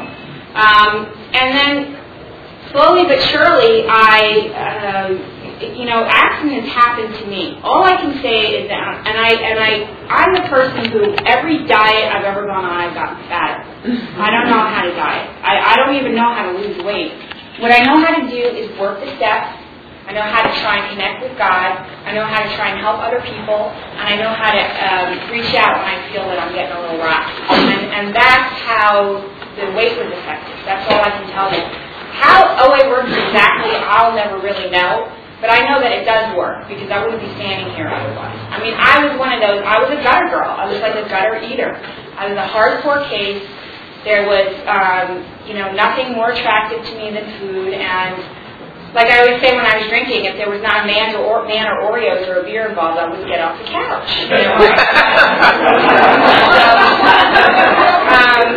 Um, 0.55 1.07
and 1.33 1.57
then 1.57 2.71
slowly 2.73 3.05
but 3.05 3.21
surely, 3.28 3.85
I, 3.88 4.49
uh, 4.52 5.44
you 5.61 5.84
know, 5.87 6.04
accidents 6.06 6.68
happen 6.70 7.12
to 7.12 7.25
me. 7.26 7.61
All 7.62 7.84
I 7.84 7.96
can 7.96 8.20
say 8.23 8.62
is 8.62 8.68
that, 8.68 9.06
and 9.06 9.16
I, 9.18 9.30
and 9.38 9.58
I, 9.58 9.70
I'm 10.11 10.30
the 10.34 10.46
person 10.49 10.90
who 10.90 11.14
every 11.26 11.66
diet 11.66 12.12
I've 12.14 12.25
ever 12.25 12.46
gone 12.46 12.64
on, 12.64 12.75
I've 12.75 12.94
gotten 12.94 13.23
fat. 13.28 13.62
I 14.18 14.30
don't 14.30 14.49
know 14.50 14.62
how 14.62 14.82
to 14.82 14.92
diet. 14.94 15.26
I, 15.44 15.73
I 15.73 15.76
don't 15.76 15.94
even 15.96 16.14
know 16.14 16.32
how 16.32 16.50
to 16.50 16.58
lose 16.58 16.78
weight. 16.84 17.12
What 17.61 17.70
I 17.70 17.84
know 17.87 18.02
how 18.02 18.18
to 18.18 18.26
do 18.26 18.42
is 18.56 18.66
work 18.78 18.99
the 18.99 19.11
steps. 19.16 19.61
I 20.04 20.12
know 20.12 20.26
how 20.26 20.44
to 20.44 20.52
try 20.61 20.84
and 20.84 20.92
connect 20.92 21.25
with 21.25 21.38
God. 21.38 21.80
I 22.04 22.12
know 22.12 22.26
how 22.28 22.44
to 22.44 22.50
try 22.61 22.76
and 22.76 22.80
help 22.80 23.00
other 23.00 23.25
people, 23.25 23.73
and 23.96 24.04
I 24.04 24.20
know 24.20 24.37
how 24.37 24.52
to 24.52 24.61
um, 24.61 25.08
reach 25.32 25.49
out 25.56 25.80
when 25.80 25.88
I 25.88 25.96
feel 26.12 26.28
that 26.28 26.37
I'm 26.37 26.52
getting 26.52 26.76
a 26.76 26.80
little 26.84 27.00
rough. 27.00 27.25
And, 27.56 27.88
and 27.88 28.06
that's 28.12 28.52
how 28.68 29.25
the 29.56 29.73
weight 29.73 29.96
was 29.96 30.12
effective. 30.12 30.61
That's 30.68 30.84
all 30.92 31.00
I 31.00 31.08
can 31.08 31.26
tell 31.32 31.49
you. 31.49 31.64
How 32.20 32.68
OA 32.68 32.90
works 32.92 33.11
exactly, 33.11 33.73
I'll 33.80 34.12
never 34.14 34.38
really 34.44 34.68
know. 34.68 35.08
But 35.41 35.50
I 35.50 35.67
know 35.69 35.81
that 35.81 35.93
it 35.93 36.05
does 36.05 36.37
work 36.37 36.69
because 36.69 36.91
I 36.91 37.05
wouldn't 37.05 37.21
be 37.21 37.29
standing 37.37 37.75
here 37.75 37.88
otherwise. 37.88 38.38
I 38.49 38.61
mean, 38.62 38.75
I 38.75 39.05
was 39.05 39.19
one 39.19 39.33
of 39.35 39.41
those. 39.43 39.62
I 39.67 39.83
was 39.83 39.91
a 39.93 39.97
gutter 40.00 40.29
girl. 40.31 40.49
I 40.49 40.64
was 40.71 40.81
like 40.81 40.95
a 40.95 41.09
gutter 41.09 41.43
eater. 41.43 41.75
I 42.17 42.29
was 42.31 42.38
a 42.38 42.47
hardcore 42.49 43.07
case. 43.11 43.43
There 44.09 44.25
was, 44.25 44.49
um, 44.69 45.25
you 45.49 45.55
know, 45.55 45.73
nothing 45.73 46.12
more 46.12 46.31
attractive 46.33 46.85
to 46.85 46.95
me 46.97 47.11
than 47.11 47.25
food. 47.41 47.75
And 47.75 48.23
like 48.95 49.11
I 49.11 49.19
always 49.26 49.41
say 49.43 49.57
when 49.57 49.67
I 49.67 49.79
was 49.83 49.88
drinking, 49.91 50.25
if 50.25 50.37
there 50.38 50.49
was 50.49 50.62
not 50.62 50.85
a 50.85 50.87
man 50.87 51.17
or, 51.19 51.45
man 51.45 51.67
or 51.67 51.83
Oreos 51.91 52.29
or 52.31 52.38
a 52.41 52.45
beer 52.47 52.69
involved, 52.71 52.97
I 52.97 53.11
wouldn't 53.11 53.26
get 53.26 53.41
off 53.43 53.59
the 53.59 53.64
couch. 53.67 54.07
You 54.31 54.38
know? 54.38 54.55
um, 58.14 58.55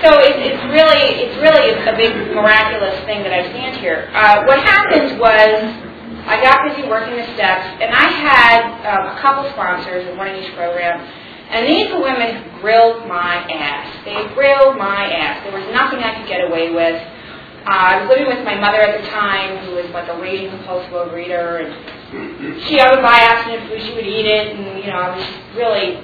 so 0.00 0.08
it, 0.22 0.38
it's 0.38 0.59
really 0.70 1.26
it's 1.26 1.36
really 1.42 1.74
a 1.74 1.94
big 1.96 2.34
miraculous 2.34 2.98
thing 3.04 3.22
that 3.22 3.32
I 3.32 3.50
stand 3.50 3.76
here. 3.78 4.10
Uh, 4.14 4.44
what 4.44 4.58
happened 4.62 5.18
was 5.18 5.90
I 6.26 6.40
got 6.42 6.68
busy 6.68 6.88
working 6.88 7.16
the 7.16 7.26
steps, 7.34 7.66
and 7.80 7.90
I 7.90 8.06
had 8.06 8.60
um, 8.86 9.16
a 9.16 9.20
couple 9.20 9.50
sponsors 9.52 10.06
in 10.06 10.16
one 10.16 10.28
of 10.28 10.36
these 10.36 10.50
programs. 10.54 11.02
And 11.50 11.66
these 11.66 11.90
women 11.90 12.46
grilled 12.60 13.08
my 13.08 13.42
ass. 13.50 14.04
They 14.04 14.14
grilled 14.34 14.78
my 14.78 15.10
ass. 15.10 15.42
There 15.42 15.50
was 15.50 15.66
nothing 15.74 15.98
I 15.98 16.14
could 16.14 16.28
get 16.28 16.46
away 16.46 16.70
with. 16.70 16.94
Uh, 17.66 17.74
I 17.74 18.00
was 18.00 18.08
living 18.08 18.30
with 18.30 18.44
my 18.44 18.54
mother 18.54 18.80
at 18.80 19.02
the 19.02 19.10
time, 19.10 19.66
who 19.66 19.74
was 19.74 19.90
like 19.90 20.08
a 20.08 20.16
raging 20.20 20.48
compulsive 20.50 20.92
overeater, 20.92 21.66
and 21.66 22.62
she, 22.64 22.78
I 22.78 22.94
would 22.94 23.02
buy 23.02 23.18
abstinent 23.20 23.68
food, 23.68 23.82
she 23.82 23.94
would 23.94 24.06
eat 24.06 24.24
it, 24.24 24.56
and 24.56 24.78
you 24.78 24.88
know, 24.88 24.96
I 24.96 25.16
was 25.16 25.26
really 25.56 25.98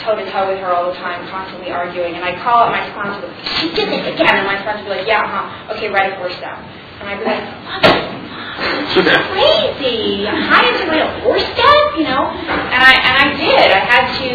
toe 0.00 0.16
to 0.16 0.24
toe 0.30 0.48
with 0.48 0.58
her 0.58 0.72
all 0.72 0.88
the 0.88 0.96
time, 0.96 1.28
constantly 1.28 1.70
arguing. 1.70 2.14
And 2.14 2.24
I'd 2.24 2.40
call 2.40 2.64
up 2.64 2.70
my 2.70 2.88
sponsor, 2.90 3.28
she 3.60 3.68
did 3.74 3.88
it 3.88 4.14
again, 4.14 4.36
and 4.36 4.46
my 4.46 4.60
sponsor 4.62 4.84
would 4.84 4.92
be 4.92 4.98
like, 5.02 5.06
yeah, 5.06 5.26
huh, 5.26 5.74
okay, 5.74 5.88
write 5.88 6.12
a 6.12 6.16
four 6.16 6.30
step. 6.30 6.58
And 7.00 7.08
I'd 7.08 7.18
be 7.18 7.26
like, 7.26 7.44
crazy. 9.32 10.26
I'm 10.26 10.42
hired 10.42 10.76
to 10.80 10.86
write 10.86 11.02
a 11.02 11.22
four 11.22 11.38
step, 11.38 11.96
you 11.96 12.04
know? 12.04 12.28
And 12.28 12.80
I 12.82 12.94
and 13.00 13.14
I 13.18 13.26
did. 13.36 13.68
I 13.72 13.82
had 13.82 14.04
to 14.20 14.28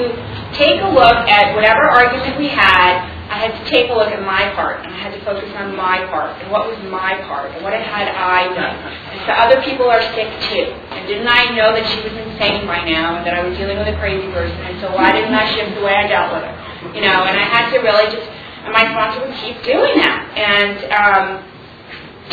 take 0.58 0.82
a 0.82 0.90
look 0.90 1.28
at 1.30 1.56
whatever 1.56 1.88
argument 1.90 2.38
we 2.38 2.48
had. 2.50 3.07
I 3.38 3.54
had 3.54 3.54
to 3.54 3.70
take 3.70 3.94
a 3.94 3.94
look 3.94 4.10
at 4.10 4.18
my 4.26 4.50
part, 4.58 4.82
and 4.82 4.90
I 4.90 4.98
had 4.98 5.14
to 5.14 5.22
focus 5.22 5.46
on 5.54 5.78
my 5.78 6.02
part, 6.10 6.42
and 6.42 6.50
what 6.50 6.66
was 6.66 6.82
my 6.90 7.22
part, 7.30 7.54
and 7.54 7.62
what 7.62 7.70
had 7.70 8.10
I 8.10 8.50
done. 8.50 8.78
And 9.14 9.22
so 9.30 9.32
other 9.38 9.62
people 9.62 9.86
are 9.94 10.02
sick 10.18 10.26
too. 10.50 10.74
And 10.90 11.06
didn't 11.06 11.30
I 11.30 11.54
know 11.54 11.70
that 11.70 11.86
she 11.86 12.02
was 12.02 12.18
insane 12.18 12.66
by 12.66 12.82
now, 12.82 13.22
and 13.22 13.24
that 13.30 13.38
I 13.38 13.46
was 13.46 13.54
dealing 13.54 13.78
with 13.78 13.94
a 13.94 13.98
crazy 14.02 14.26
person, 14.34 14.58
and 14.66 14.82
so 14.82 14.90
why 14.90 15.14
didn't 15.14 15.38
I 15.38 15.46
shift 15.54 15.78
the 15.78 15.86
way 15.86 15.94
I 15.94 16.10
dealt 16.10 16.34
with 16.34 16.50
her? 16.50 16.56
You 16.98 17.06
know, 17.06 17.30
and 17.30 17.38
I 17.38 17.46
had 17.46 17.70
to 17.70 17.78
really 17.78 18.10
just, 18.10 18.26
and 18.66 18.74
my 18.74 18.90
sponsor 18.90 19.22
would 19.22 19.38
keep 19.38 19.62
doing 19.62 20.02
that. 20.02 20.34
And, 20.34 20.78
um, 20.90 21.46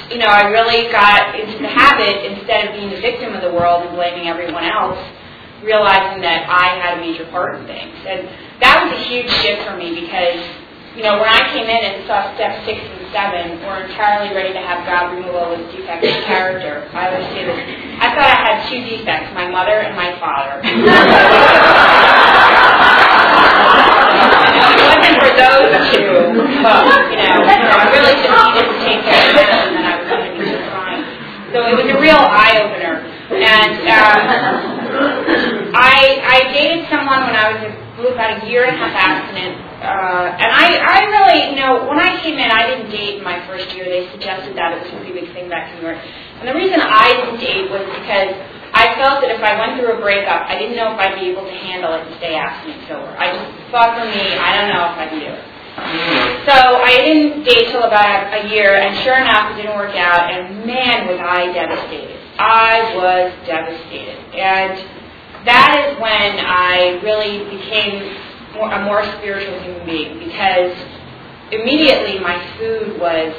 you 0.09 0.17
know, 0.17 0.33
I 0.33 0.49
really 0.49 0.89
got 0.89 1.37
into 1.37 1.61
the 1.61 1.69
habit, 1.69 2.33
instead 2.33 2.73
of 2.73 2.81
being 2.81 2.89
the 2.89 3.01
victim 3.05 3.37
of 3.37 3.45
the 3.45 3.53
world 3.53 3.85
and 3.85 3.93
blaming 3.93 4.33
everyone 4.33 4.65
else, 4.65 4.97
realizing 5.61 6.25
that 6.25 6.49
I 6.49 6.81
had 6.81 6.97
a 6.97 7.01
major 7.05 7.29
part 7.29 7.61
in 7.61 7.69
things. 7.69 7.93
And 8.09 8.25
that 8.65 8.89
was 8.89 8.97
a 8.97 9.01
huge 9.05 9.29
shift 9.45 9.69
for 9.69 9.77
me 9.77 10.01
because, 10.01 10.41
you 10.95 11.03
know, 11.03 11.19
when 11.19 11.27
I 11.27 11.43
came 11.51 11.67
in 11.67 11.83
and 11.91 12.07
saw 12.07 12.31
step 12.39 12.63
six 12.63 12.79
and 12.79 13.03
seven 13.11 13.59
were 13.67 13.83
entirely 13.83 14.31
ready 14.31 14.55
to 14.55 14.63
have 14.63 14.87
God 14.87 15.11
remove 15.11 15.35
all 15.35 15.51
his 15.51 15.67
defects 15.75 16.07
of 16.07 16.23
character, 16.23 16.87
I 16.95 17.11
say 17.35 17.51
this. 17.51 17.59
I 17.99 18.15
thought 18.15 18.31
I 18.31 18.39
had 18.39 18.63
two 18.71 18.79
defects, 18.87 19.35
my 19.35 19.51
mother 19.51 19.83
and 19.83 19.99
my 19.99 20.15
father. 20.23 20.63
It 20.63 20.71
wasn't 24.87 25.19
for 25.19 25.35
those 25.35 25.67
two, 25.91 26.31
you 26.31 26.63
know, 26.63 27.43
I 27.43 27.91
really 27.91 28.15
just 28.23 28.39
needed 28.55 28.71
to 28.71 28.79
take 28.87 29.03
care 29.03 29.27
of 29.31 29.35
them 29.35 29.75
and 29.75 29.83
I 29.83 29.99
was 29.99 30.07
going 30.07 30.31
to 30.31 30.39
be 30.39 30.47
fine. 30.71 31.03
So 31.51 31.67
it 31.67 31.75
was 31.75 31.91
a 31.91 31.99
real 31.99 32.23
eye-opener. 32.23 33.03
And 33.35 33.83
um, 33.91 35.75
I, 35.75 36.23
I 36.23 36.55
dated 36.55 36.87
someone 36.89 37.27
when 37.27 37.35
I 37.35 37.51
was 37.51 37.67
about 38.15 38.43
a 38.43 38.47
year 38.47 38.65
and 38.65 38.77
a 38.77 38.79
half 38.79 38.95
abstinent. 38.95 39.64
Uh, 39.85 40.33
and 40.41 40.49
I, 40.49 40.81
I 40.81 40.99
really, 41.13 41.53
you 41.53 41.57
know, 41.61 41.85
when 41.87 42.01
I 42.01 42.17
came 42.25 42.41
in, 42.41 42.51
I 42.51 42.67
didn't 42.67 42.91
date 42.91 43.19
in 43.19 43.25
my 43.25 43.45
first 43.47 43.69
year. 43.77 43.85
They 43.85 44.09
suggested 44.11 44.57
that 44.57 44.73
it 44.73 44.83
was 44.83 44.93
a 44.93 44.97
pretty 44.97 45.13
big 45.13 45.29
thing 45.37 45.49
back 45.53 45.71
in 45.71 45.79
New 45.79 45.93
York. 45.93 46.01
And 46.41 46.49
the 46.49 46.55
reason 46.57 46.81
I 46.81 47.13
didn't 47.21 47.41
date 47.41 47.69
was 47.69 47.85
because 48.01 48.33
I 48.73 48.97
felt 48.97 49.21
that 49.23 49.31
if 49.31 49.45
I 49.45 49.55
went 49.61 49.79
through 49.79 49.95
a 49.95 50.01
breakup, 50.01 50.49
I 50.49 50.59
didn't 50.59 50.75
know 50.75 50.93
if 50.93 50.99
I'd 50.99 51.21
be 51.21 51.31
able 51.31 51.45
to 51.45 51.53
handle 51.53 51.93
it 51.95 52.09
and 52.09 52.17
stay 52.17 52.35
abstinent 52.35 52.89
sober. 52.89 53.13
I 53.15 53.31
just 53.31 53.71
thought 53.71 53.95
for 53.95 54.09
me, 54.09 54.35
I 54.35 54.51
don't 54.57 54.73
know 54.73 54.89
if 54.91 54.97
I 54.99 55.07
can 55.13 55.21
do 55.21 55.31
it. 55.31 55.45
So 56.47 56.55
I 56.55 56.99
didn't 57.05 57.45
date 57.45 57.69
till 57.71 57.83
about 57.83 58.33
a 58.33 58.49
year, 58.49 58.75
and 58.75 58.97
sure 59.05 59.19
enough, 59.19 59.53
it 59.53 59.63
didn't 59.63 59.77
work 59.77 59.95
out. 59.95 60.31
And 60.31 60.65
man, 60.67 61.07
was 61.07 61.21
I 61.21 61.53
devastated. 61.53 62.19
I 62.39 62.95
was 62.95 63.33
devastated, 63.47 64.19
and 64.35 64.79
that 65.47 65.71
is 65.87 66.01
when 66.01 66.41
I 66.41 66.99
really 67.03 67.45
became 67.51 68.17
more, 68.55 68.73
a 68.73 68.85
more 68.85 69.05
spiritual 69.19 69.59
human 69.61 69.87
being 69.87 70.19
because 70.19 70.73
immediately 71.53 72.19
my 72.21 72.39
food 72.59 72.99
was. 73.01 73.35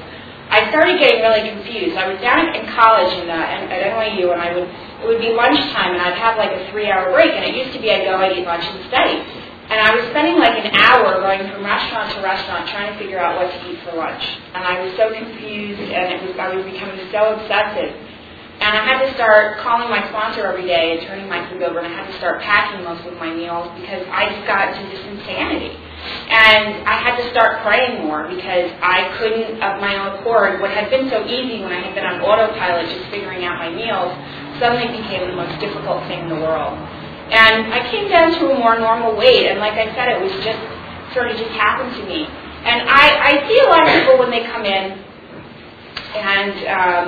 I 0.46 0.70
started 0.70 1.00
getting 1.00 1.26
really 1.26 1.50
confused. 1.50 1.98
I 1.98 2.06
was 2.08 2.22
down 2.22 2.54
in 2.54 2.70
college 2.70 3.12
in, 3.18 3.28
uh, 3.28 3.34
at 3.34 3.66
NYU, 3.66 4.30
and 4.30 4.40
I 4.40 4.54
would 4.54 4.70
it 4.70 5.06
would 5.08 5.20
be 5.20 5.34
lunchtime, 5.34 5.98
and 5.98 6.02
I'd 6.02 6.18
have 6.18 6.38
like 6.38 6.54
a 6.54 6.72
three-hour 6.72 7.12
break. 7.12 7.34
And 7.34 7.44
it 7.44 7.56
used 7.56 7.74
to 7.74 7.82
be 7.82 7.92
I'd 7.92 8.06
go, 8.06 8.16
I'd 8.16 8.38
eat 8.38 8.46
lunch 8.46 8.64
and 8.64 8.86
study. 8.88 9.22
And 9.66 9.82
I 9.82 9.98
was 9.98 10.06
spending 10.14 10.38
like 10.38 10.54
an 10.62 10.70
hour 10.78 11.22
going 11.26 11.42
from 11.50 11.66
restaurant 11.66 12.14
to 12.14 12.22
restaurant 12.22 12.70
trying 12.70 12.94
to 12.94 13.00
figure 13.02 13.18
out 13.18 13.42
what 13.42 13.50
to 13.50 13.58
eat 13.66 13.82
for 13.82 13.98
lunch. 13.98 14.22
And 14.54 14.62
I 14.62 14.86
was 14.86 14.94
so 14.96 15.10
confused, 15.10 15.82
and 15.82 16.14
it 16.14 16.22
was 16.22 16.38
I 16.38 16.54
was 16.54 16.62
becoming 16.66 17.02
so 17.10 17.34
obsessive. 17.34 17.98
And 18.56 18.72
I 18.72 18.88
had 18.88 19.06
to 19.06 19.14
start 19.14 19.58
calling 19.60 19.90
my 19.90 20.08
sponsor 20.08 20.48
every 20.48 20.66
day 20.66 20.98
and 20.98 21.08
turning 21.08 21.28
my 21.28 21.44
food 21.50 21.62
over, 21.62 21.80
and 21.80 21.88
I 21.88 21.92
had 21.92 22.08
to 22.08 22.18
start 22.18 22.42
packing 22.42 22.84
most 22.86 23.06
of 23.06 23.14
my 23.20 23.34
meals 23.34 23.68
because 23.80 24.08
I 24.08 24.32
just 24.32 24.48
got 24.48 24.72
into 24.72 24.96
this 24.96 25.06
insanity. 25.06 25.76
And 26.30 26.88
I 26.88 26.96
had 27.02 27.18
to 27.18 27.30
start 27.32 27.62
praying 27.66 28.06
more 28.06 28.30
because 28.30 28.72
I 28.80 29.12
couldn't, 29.18 29.60
of 29.60 29.82
my 29.82 29.98
own 30.00 30.20
accord, 30.20 30.62
what 30.62 30.72
had 30.72 30.90
been 30.90 31.10
so 31.10 31.26
easy 31.26 31.62
when 31.62 31.74
I 31.74 31.82
had 31.82 31.96
been 31.96 32.06
on 32.06 32.22
autopilot 32.22 32.88
just 32.90 33.10
figuring 33.12 33.44
out 33.44 33.58
my 33.60 33.70
meals, 33.74 34.14
suddenly 34.60 34.88
became 34.88 35.28
the 35.28 35.36
most 35.36 35.60
difficult 35.60 36.06
thing 36.08 36.24
in 36.24 36.30
the 36.30 36.40
world. 36.40 36.78
And 37.34 37.74
I 37.74 37.90
came 37.90 38.08
down 38.08 38.32
to 38.40 38.54
a 38.54 38.56
more 38.58 38.80
normal 38.80 39.18
weight, 39.18 39.50
and 39.50 39.60
like 39.60 39.74
I 39.74 39.90
said, 39.98 40.10
it 40.16 40.22
was 40.22 40.32
just 40.46 40.62
sort 41.14 41.32
of 41.32 41.38
just 41.38 41.52
happened 41.58 41.92
to 41.98 42.04
me. 42.06 42.24
And 42.64 42.88
I, 42.88 43.42
I 43.42 43.50
see 43.50 43.60
a 43.60 43.68
lot 43.70 43.84
of 43.84 43.94
people 43.94 44.18
when 44.18 44.30
they 44.30 44.46
come 44.46 44.64
in, 44.64 45.02
and 46.16 46.56
um, 46.70 47.06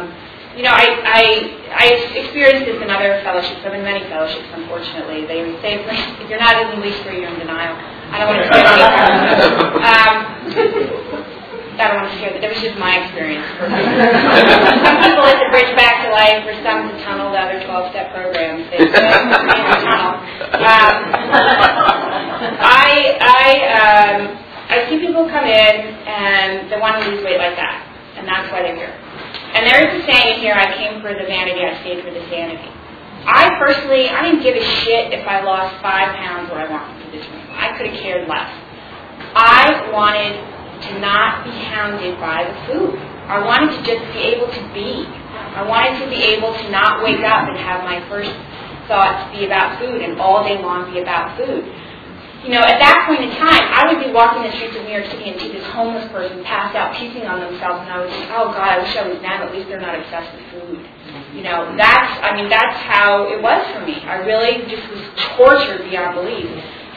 you 0.57 0.63
know, 0.65 0.73
I, 0.73 0.89
I 1.05 1.23
I 1.69 1.85
experienced 2.17 2.65
this 2.65 2.81
in 2.81 2.89
other 2.89 3.21
fellowships. 3.21 3.61
I'm 3.61 3.77
in 3.77 3.85
many 3.85 4.01
fellowships, 4.09 4.49
unfortunately. 4.57 5.29
They 5.29 5.45
say 5.61 5.77
if 5.77 6.29
you're 6.29 6.41
not 6.41 6.57
in 6.57 6.79
the 6.79 6.81
least 6.81 7.05
three, 7.05 7.21
you're 7.21 7.29
in 7.29 7.37
denial. 7.37 7.77
I 8.09 8.17
don't 8.17 8.33
want 8.33 8.41
to 8.41 8.49
scare 8.49 8.65
people. 8.65 9.77
Um, 9.85 10.17
I 11.77 11.93
don't 11.93 12.01
want 12.01 12.09
to 12.09 12.17
them. 12.17 12.41
That 12.41 12.49
was 12.49 12.57
just 12.57 12.73
my 12.81 13.05
experience. 13.05 13.45
some 13.61 14.97
people 15.05 15.29
it's 15.29 15.45
a 15.45 15.49
bridge 15.53 15.69
back 15.77 16.01
to 16.01 16.09
life, 16.09 16.41
for 16.41 16.57
some 16.65 16.89
a 16.89 16.97
tunnel 17.05 17.29
to 17.29 17.37
other 17.37 17.61
12-step 17.61 18.17
programs. 18.17 18.65
They 18.73 18.81
say 18.81 18.97
it's 18.97 18.97
a 18.97 19.85
tunnel. 19.85 20.17
Um, 20.57 20.97
I 22.57 23.13
I 23.21 23.45
um, 23.77 24.19
I 24.73 24.89
see 24.89 24.97
people 25.05 25.29
come 25.29 25.45
in 25.45 25.75
and 26.09 26.65
they 26.71 26.81
want 26.81 26.97
to 26.97 27.13
lose 27.13 27.21
weight 27.21 27.37
like 27.37 27.53
that, 27.61 27.85
and 28.17 28.25
that's 28.25 28.49
why 28.49 28.65
they're 28.65 28.73
here. 28.73 28.97
And 29.57 29.65
there 29.65 29.81
is 29.89 29.89
a 29.89 30.05
saying 30.05 30.37
here, 30.37 30.53
I 30.53 30.69
came 30.77 31.01
for 31.01 31.09
the 31.17 31.25
vanity, 31.25 31.65
I 31.65 31.81
stayed 31.81 32.05
for 32.05 32.13
the 32.13 32.21
sanity. 32.29 32.69
I 33.25 33.49
personally, 33.57 34.05
I 34.05 34.21
didn't 34.21 34.45
give 34.45 34.53
a 34.53 34.61
shit 34.85 35.09
if 35.09 35.25
I 35.25 35.41
lost 35.41 35.81
five 35.81 36.13
pounds 36.13 36.53
or 36.53 36.61
I 36.61 36.69
wanted 36.69 36.93
for 37.01 37.09
this 37.09 37.25
room. 37.25 37.41
I 37.57 37.73
could 37.73 37.89
have 37.89 37.97
cared 37.97 38.29
less. 38.29 38.53
I 39.33 39.89
wanted 39.89 40.37
to 40.85 40.99
not 41.01 41.41
be 41.41 41.49
hounded 41.73 42.21
by 42.21 42.45
the 42.45 42.53
food. 42.69 43.01
I 43.25 43.41
wanted 43.41 43.73
to 43.73 43.81
just 43.81 44.05
be 44.13 44.29
able 44.37 44.45
to 44.45 44.61
be. 44.77 45.09
I 45.09 45.65
wanted 45.65 46.05
to 46.05 46.07
be 46.07 46.21
able 46.37 46.53
to 46.53 46.69
not 46.69 47.01
wake 47.01 47.25
up 47.25 47.49
and 47.49 47.57
have 47.57 47.81
my 47.81 47.97
first 48.05 48.29
thoughts 48.85 49.25
be 49.33 49.49
about 49.49 49.81
food 49.81 50.05
and 50.05 50.21
all 50.21 50.45
day 50.45 50.61
long 50.61 50.93
be 50.93 51.01
about 51.01 51.33
food 51.33 51.65
you 52.45 52.53
know, 52.53 52.61
at 52.61 52.77
that 52.77 53.09
point 53.09 53.25
in 53.25 53.31
time, 53.41 53.65
I 53.73 53.89
would 53.89 53.99
be 54.03 54.13
walking 54.13 54.45
the 54.45 54.53
streets 54.53 54.77
of 54.77 54.85
New 54.85 54.93
York 54.93 55.09
City 55.09 55.25
and 55.29 55.35
see 55.41 55.51
this 55.51 55.65
homeless 55.73 56.05
person 56.13 56.43
pass 56.45 56.73
out 56.77 56.95
puking 56.95 57.25
on 57.25 57.41
themselves, 57.41 57.81
and 57.81 57.89
I 57.89 57.97
would 57.99 58.13
think, 58.13 58.29
oh 58.31 58.53
God, 58.53 58.77
I 58.77 58.77
wish 58.79 58.93
I 58.95 59.09
was 59.09 59.17
them. 59.19 59.41
At 59.41 59.51
least 59.51 59.67
they're 59.67 59.81
not 59.81 59.97
obsessed 59.97 60.31
with 60.37 60.45
food. 60.53 60.79
You 61.33 61.41
know, 61.43 61.73
that's, 61.75 62.13
I 62.21 62.37
mean, 62.37 62.49
that's 62.49 62.77
how 62.85 63.25
it 63.27 63.41
was 63.41 63.65
for 63.73 63.81
me. 63.85 63.99
I 64.05 64.21
really 64.21 64.69
just 64.69 64.85
was 64.89 65.01
tortured 65.35 65.89
beyond 65.89 66.15
belief. 66.15 66.45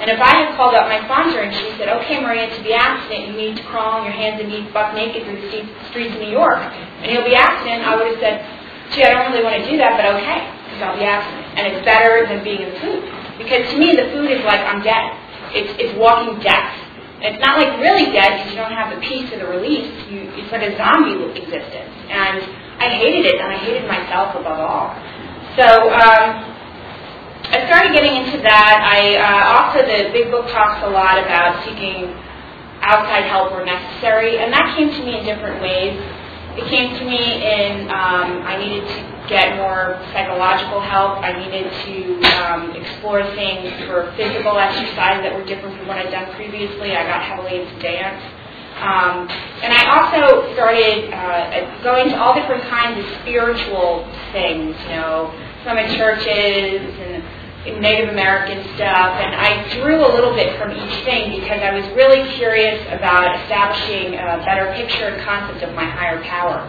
And 0.00 0.08
if 0.08 0.20
I 0.20 0.44
had 0.44 0.56
called 0.56 0.72
up 0.72 0.88
my 0.88 1.04
sponsor 1.04 1.44
and 1.44 1.52
she 1.52 1.76
said, 1.76 1.92
okay, 2.00 2.20
Maria, 2.24 2.48
to 2.48 2.62
be 2.64 2.72
abstinent, 2.72 3.28
you 3.28 3.34
need 3.36 3.56
to 3.60 3.64
crawl 3.68 4.00
on 4.00 4.04
your 4.08 4.16
hands 4.16 4.40
and 4.40 4.48
knees 4.48 4.64
buck 4.72 4.96
naked 4.96 5.28
through 5.28 5.40
the 5.40 5.48
streets 5.92 6.16
of 6.16 6.20
New 6.20 6.32
York, 6.32 6.56
and 6.56 7.12
you'll 7.12 7.28
be 7.28 7.36
abstinent, 7.36 7.84
I 7.84 7.96
would 7.96 8.08
have 8.08 8.20
said, 8.20 8.40
gee, 8.96 9.04
I 9.04 9.12
don't 9.12 9.28
really 9.32 9.44
want 9.44 9.60
to 9.60 9.68
do 9.68 9.76
that, 9.76 10.00
but 10.00 10.08
okay, 10.16 10.40
because 10.68 10.80
I'll 10.80 10.96
be 10.96 11.04
abstinent. 11.04 11.48
And 11.60 11.62
it's 11.68 11.84
better 11.84 12.24
than 12.24 12.40
being 12.40 12.64
in 12.64 12.72
food. 12.80 13.04
Because 13.36 13.68
to 13.72 13.76
me, 13.76 13.92
the 13.92 14.08
food 14.12 14.32
is 14.32 14.40
like, 14.44 14.64
I'm 14.64 14.80
dead. 14.80 15.19
It's, 15.52 15.72
it's 15.78 15.98
walking 15.98 16.40
death. 16.40 16.74
It's 17.20 17.40
not 17.40 17.60
like 17.60 17.78
really 17.80 18.10
dead 18.12 18.40
because 18.40 18.50
you 18.52 18.56
don't 18.56 18.72
have 18.72 18.94
the 18.94 19.00
peace 19.04 19.30
or 19.32 19.38
the 19.38 19.46
release. 19.46 19.92
You, 20.08 20.32
it's 20.40 20.50
like 20.50 20.64
a 20.64 20.72
zombie 20.76 21.20
existence. 21.36 21.92
And 22.08 22.40
I 22.80 22.88
hated 22.96 23.28
it, 23.28 23.36
and 23.36 23.52
I 23.52 23.58
hated 23.58 23.84
myself 23.86 24.34
above 24.34 24.56
all. 24.56 24.96
So 25.52 25.92
um, 25.92 26.50
I 27.52 27.66
started 27.68 27.92
getting 27.92 28.24
into 28.24 28.40
that. 28.40 28.80
I 28.80 29.20
uh, 29.20 29.60
also 29.60 29.84
the 29.84 30.08
big 30.16 30.30
book 30.30 30.48
talks 30.48 30.80
a 30.80 30.88
lot 30.88 31.20
about 31.20 31.60
seeking 31.64 32.08
outside 32.80 33.28
help 33.28 33.52
where 33.52 33.66
necessary, 33.66 34.38
and 34.38 34.52
that 34.52 34.72
came 34.76 34.88
to 34.88 35.00
me 35.04 35.18
in 35.20 35.24
different 35.24 35.60
ways. 35.60 36.00
It 36.60 36.68
came 36.68 36.92
to 36.98 37.04
me 37.08 37.40
in 37.40 37.88
um, 37.88 38.44
I 38.44 38.58
needed 38.60 38.84
to 38.84 39.24
get 39.32 39.56
more 39.56 39.96
psychological 40.12 40.80
help. 40.80 41.24
I 41.24 41.32
needed 41.32 41.72
to 41.72 41.96
um, 42.36 42.76
explore 42.76 43.24
things 43.32 43.72
for 43.88 44.12
physical 44.16 44.58
exercise 44.58 45.24
that 45.24 45.32
were 45.32 45.44
different 45.46 45.78
from 45.78 45.88
what 45.88 45.96
I'd 45.96 46.10
done 46.10 46.34
previously. 46.34 46.92
I 46.92 47.08
got 47.08 47.22
heavily 47.22 47.62
into 47.64 47.78
dance. 47.80 48.20
Um, 48.76 49.28
and 49.64 49.72
I 49.72 49.88
also 49.88 50.52
started 50.52 51.08
uh, 51.12 51.82
going 51.82 52.10
to 52.10 52.16
all 52.20 52.34
different 52.34 52.64
kinds 52.64 53.00
of 53.00 53.08
spiritual 53.20 54.04
things, 54.32 54.76
you 54.84 55.00
know, 55.00 55.32
some 55.64 55.78
in 55.78 55.96
churches 55.96 56.84
and 56.84 57.24
Native 57.66 58.08
American 58.08 58.64
stuff, 58.74 59.20
and 59.20 59.36
I 59.36 59.68
drew 59.76 60.00
a 60.00 60.08
little 60.08 60.32
bit 60.32 60.56
from 60.56 60.72
each 60.72 61.04
thing 61.04 61.40
because 61.40 61.60
I 61.60 61.76
was 61.76 61.84
really 61.92 62.24
curious 62.40 62.80
about 62.88 63.36
establishing 63.44 64.14
a 64.16 64.40
better 64.48 64.72
picture 64.72 65.12
and 65.12 65.20
concept 65.20 65.62
of 65.62 65.74
my 65.74 65.84
higher 65.84 66.22
power. 66.24 66.64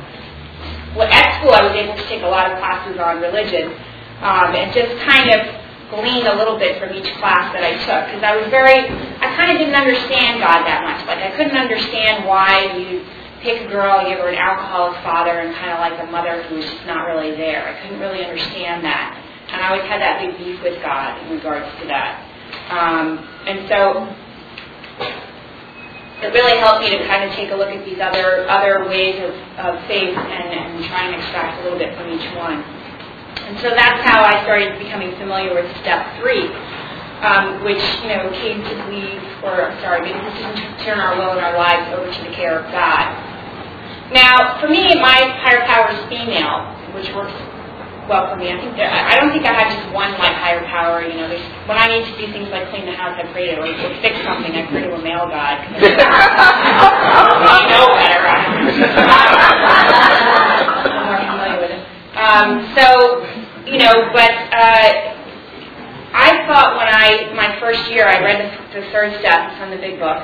Well, 0.91 1.07
at 1.07 1.39
school, 1.39 1.55
I 1.55 1.63
was 1.63 1.71
able 1.79 1.95
to 1.95 2.03
take 2.11 2.23
a 2.23 2.27
lot 2.27 2.51
of 2.51 2.59
classes 2.59 2.99
on 2.99 3.23
religion 3.23 3.71
um, 4.19 4.51
and 4.51 4.73
just 4.75 4.91
kind 5.07 5.31
of 5.31 5.47
glean 5.95 6.27
a 6.27 6.35
little 6.35 6.59
bit 6.59 6.75
from 6.75 6.91
each 6.91 7.07
class 7.23 7.55
that 7.55 7.63
I 7.63 7.79
took 7.87 8.11
because 8.11 8.23
I 8.23 8.35
was 8.35 8.51
very, 8.51 8.91
I 9.23 9.31
kind 9.39 9.55
of 9.55 9.63
didn't 9.63 9.75
understand 9.75 10.43
God 10.43 10.67
that 10.67 10.83
much. 10.83 11.07
Like 11.07 11.23
I 11.23 11.31
couldn't 11.39 11.55
understand 11.55 12.27
why 12.27 12.75
you 12.75 13.07
pick 13.39 13.63
a 13.63 13.67
girl, 13.71 14.03
give 14.03 14.19
her 14.19 14.27
an 14.27 14.35
alcoholic 14.35 14.99
father, 15.03 15.39
and 15.39 15.55
kind 15.55 15.71
of 15.71 15.79
like 15.79 15.95
a 16.03 16.11
mother 16.11 16.43
who 16.43 16.59
was 16.59 16.65
just 16.65 16.85
not 16.85 17.07
really 17.07 17.31
there. 17.31 17.63
I 17.63 17.79
couldn't 17.79 17.99
really 17.99 18.23
understand 18.23 18.83
that. 18.83 19.20
And 19.51 19.61
I 19.61 19.69
always 19.69 19.87
had 19.87 19.99
that 19.99 20.23
big 20.23 20.37
beef 20.37 20.63
with 20.63 20.81
God 20.81 21.19
in 21.23 21.35
regards 21.35 21.67
to 21.81 21.87
that. 21.87 22.23
Um, 22.71 23.19
and 23.47 23.67
so 23.67 24.07
it 26.21 26.31
really 26.31 26.57
helped 26.59 26.85
me 26.85 26.93
to 26.95 27.03
kind 27.07 27.27
of 27.27 27.35
take 27.35 27.51
a 27.51 27.55
look 27.55 27.69
at 27.69 27.83
these 27.83 27.99
other 27.99 28.47
other 28.47 28.87
ways 28.87 29.17
of, 29.19 29.33
of 29.59 29.73
faith 29.87 30.15
and, 30.15 30.47
and 30.53 30.85
try 30.85 31.09
and 31.09 31.19
extract 31.19 31.59
a 31.59 31.63
little 31.63 31.79
bit 31.79 31.97
from 31.97 32.07
each 32.13 32.23
one. 32.37 32.61
And 33.43 33.59
so 33.59 33.73
that's 33.75 33.99
how 34.07 34.23
I 34.23 34.39
started 34.43 34.79
becoming 34.79 35.11
familiar 35.17 35.51
with 35.51 35.67
step 35.81 36.05
three, 36.21 36.47
um, 37.25 37.65
which 37.65 37.81
you 38.05 38.13
know 38.13 38.29
came 38.39 38.63
to 38.63 38.73
believe, 38.85 39.19
or 39.43 39.73
sorry, 39.81 40.05
make 40.05 40.15
a 40.15 40.23
decision 40.31 40.55
to 40.55 40.83
turn 40.85 41.01
our 41.01 41.17
will 41.17 41.35
and 41.35 41.41
our 41.41 41.57
lives 41.57 41.91
over 41.91 42.07
to 42.07 42.21
the 42.23 42.31
care 42.31 42.61
of 42.61 42.71
God. 42.71 43.11
Now, 44.13 44.61
for 44.61 44.69
me, 44.69 44.95
my 44.95 45.27
higher 45.41 45.65
power 45.65 45.89
is 45.91 45.99
female, 46.07 46.69
which 46.93 47.09
works 47.15 47.33
well 48.11 48.27
for 48.27 48.35
me. 48.35 48.51
I 48.51 48.59
think 48.59 48.75
there, 48.75 48.91
I 48.91 49.15
don't 49.15 49.31
think 49.31 49.47
I 49.47 49.55
have 49.55 49.71
just 49.71 49.87
one 49.95 50.11
like 50.19 50.35
higher 50.35 50.59
power. 50.67 50.99
You 50.99 51.15
know, 51.15 51.31
there's 51.31 51.47
when 51.71 51.79
I 51.79 51.87
need 51.87 52.03
to 52.11 52.15
do 52.19 52.27
things 52.35 52.51
like 52.51 52.67
clean 52.67 52.83
the 52.83 52.91
house, 52.91 53.15
I 53.15 53.23
pray 53.31 53.55
to 53.55 53.63
or, 53.63 53.71
or 53.71 53.91
fix 54.03 54.19
something, 54.27 54.51
I 54.51 54.67
pray 54.67 54.83
to 54.83 54.91
a 54.91 54.99
male 54.99 55.31
god. 55.31 55.63
you 55.79 55.95
know 57.71 57.87
better. 57.95 58.27
I'm 60.91 61.07
more 61.07 61.23
familiar 61.23 61.63
with 61.63 61.71
it. 61.71 61.81
Um, 62.11 62.75
so, 62.75 63.23
you 63.63 63.79
know, 63.79 64.11
but 64.11 64.35
uh, 64.51 65.15
I 66.11 66.43
thought 66.51 66.75
when 66.75 66.91
I 66.91 67.31
my 67.31 67.55
first 67.63 67.87
year, 67.89 68.03
I 68.03 68.19
read 68.19 68.43
the, 68.43 68.51
the 68.81 68.91
third 68.91 69.15
step 69.23 69.55
from 69.55 69.71
the 69.71 69.79
big 69.79 70.03
book. 70.03 70.19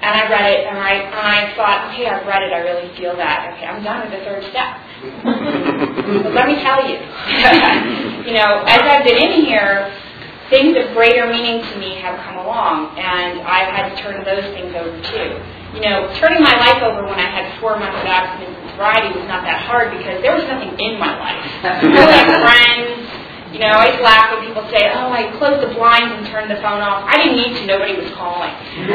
And 0.00 0.16
I 0.16 0.30
read 0.30 0.50
it, 0.50 0.66
and 0.66 0.78
I, 0.78 0.92
and 0.92 1.14
I 1.14 1.54
thought, 1.56 1.92
okay, 1.92 2.06
I've 2.08 2.26
read 2.26 2.42
it, 2.42 2.52
I 2.52 2.60
really 2.60 2.88
feel 2.96 3.16
that. 3.16 3.52
Okay, 3.52 3.66
I'm 3.66 3.84
done 3.84 4.08
with 4.08 4.18
the 4.18 4.24
third 4.24 4.44
step 4.48 4.80
but 5.00 6.34
let 6.34 6.46
me 6.46 6.60
tell 6.60 6.84
you, 6.84 7.00
you 8.28 8.34
know, 8.36 8.60
as 8.68 8.80
I've 8.84 9.04
been 9.04 9.16
in 9.16 9.44
here, 9.44 9.92
things 10.50 10.76
of 10.76 10.92
greater 10.92 11.26
meaning 11.26 11.64
to 11.72 11.78
me 11.78 11.96
have 11.96 12.20
come 12.20 12.36
along, 12.36 12.98
and 12.98 13.40
I've 13.40 13.72
had 13.72 13.94
to 13.94 14.02
turn 14.02 14.24
those 14.24 14.44
things 14.52 14.74
over 14.76 14.92
too. 15.08 15.40
You 15.72 15.80
know, 15.80 16.12
turning 16.18 16.42
my 16.42 16.52
life 16.58 16.82
over 16.82 17.06
when 17.06 17.18
I 17.18 17.30
had 17.30 17.60
four 17.60 17.78
months 17.78 17.96
of 17.96 18.04
abstinence 18.04 18.58
and 18.58 18.70
sobriety 18.70 19.16
was 19.16 19.28
not 19.28 19.46
that 19.46 19.62
hard 19.62 19.96
because 19.96 20.20
there 20.20 20.34
was 20.34 20.44
nothing 20.44 20.74
in 20.82 20.98
my 20.98 21.14
life. 21.14 21.38
I 21.64 22.10
had 22.10 22.28
friends. 22.42 22.99
You 23.50 23.58
know, 23.58 23.74
I 23.74 23.90
to 23.90 24.02
laugh 24.02 24.30
when 24.30 24.46
people 24.46 24.62
say, 24.70 24.86
"Oh, 24.94 25.10
I 25.10 25.26
closed 25.34 25.58
the 25.58 25.74
blinds 25.74 26.14
and 26.14 26.22
turned 26.30 26.46
the 26.46 26.62
phone 26.62 26.78
off." 26.78 27.02
I 27.02 27.18
didn't 27.18 27.34
need 27.34 27.58
to; 27.58 27.66
nobody 27.66 27.98
was 27.98 28.06
calling. 28.14 28.54
so, 28.78 28.94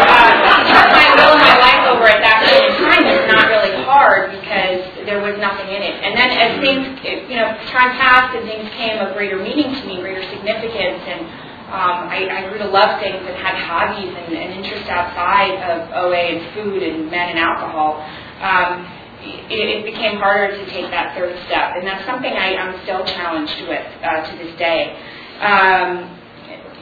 uh, 0.00 0.88
my 0.88 1.06
will 1.20 1.36
my 1.36 1.52
life 1.60 1.84
over 1.92 2.08
at 2.08 2.24
that 2.24 2.48
point 2.48 2.64
in 2.64 2.72
time 2.80 3.04
was 3.04 3.28
not 3.28 3.44
really 3.52 3.76
hard 3.84 4.32
because 4.32 4.88
there 5.04 5.20
was 5.20 5.36
nothing 5.36 5.68
in 5.68 5.84
it. 5.84 6.00
And 6.00 6.16
then 6.16 6.32
as 6.32 6.52
things, 6.64 6.96
you 7.28 7.36
know, 7.36 7.52
time 7.68 7.92
passed 8.00 8.40
and 8.40 8.48
things 8.48 8.72
came 8.72 8.96
of 8.96 9.12
greater 9.12 9.36
meaning 9.36 9.76
to 9.76 9.82
me, 9.84 10.00
greater 10.00 10.24
significance, 10.32 11.04
and 11.04 11.28
um, 11.72 12.08
I, 12.08 12.24
I 12.28 12.48
grew 12.48 12.56
to 12.64 12.68
love 12.68 13.00
things 13.00 13.20
and 13.20 13.36
had 13.36 13.56
hobbies 13.56 14.12
and, 14.16 14.32
and 14.32 14.64
interests 14.64 14.88
outside 14.88 15.60
of 15.60 15.92
OA 15.92 16.40
and 16.40 16.40
food 16.56 16.82
and 16.82 17.10
men 17.10 17.36
and 17.36 17.38
alcohol. 17.38 18.00
Um, 18.40 19.01
it, 19.22 19.68
it 19.68 19.84
became 19.84 20.18
harder 20.18 20.56
to 20.56 20.64
take 20.70 20.90
that 20.90 21.16
third 21.16 21.36
step, 21.46 21.74
and 21.76 21.86
that's 21.86 22.04
something 22.06 22.32
I, 22.32 22.56
I'm 22.56 22.82
still 22.82 23.04
challenged 23.06 23.68
with 23.68 23.86
uh, 24.02 24.26
to 24.26 24.32
this 24.38 24.56
day. 24.58 24.98
Um, 25.40 26.18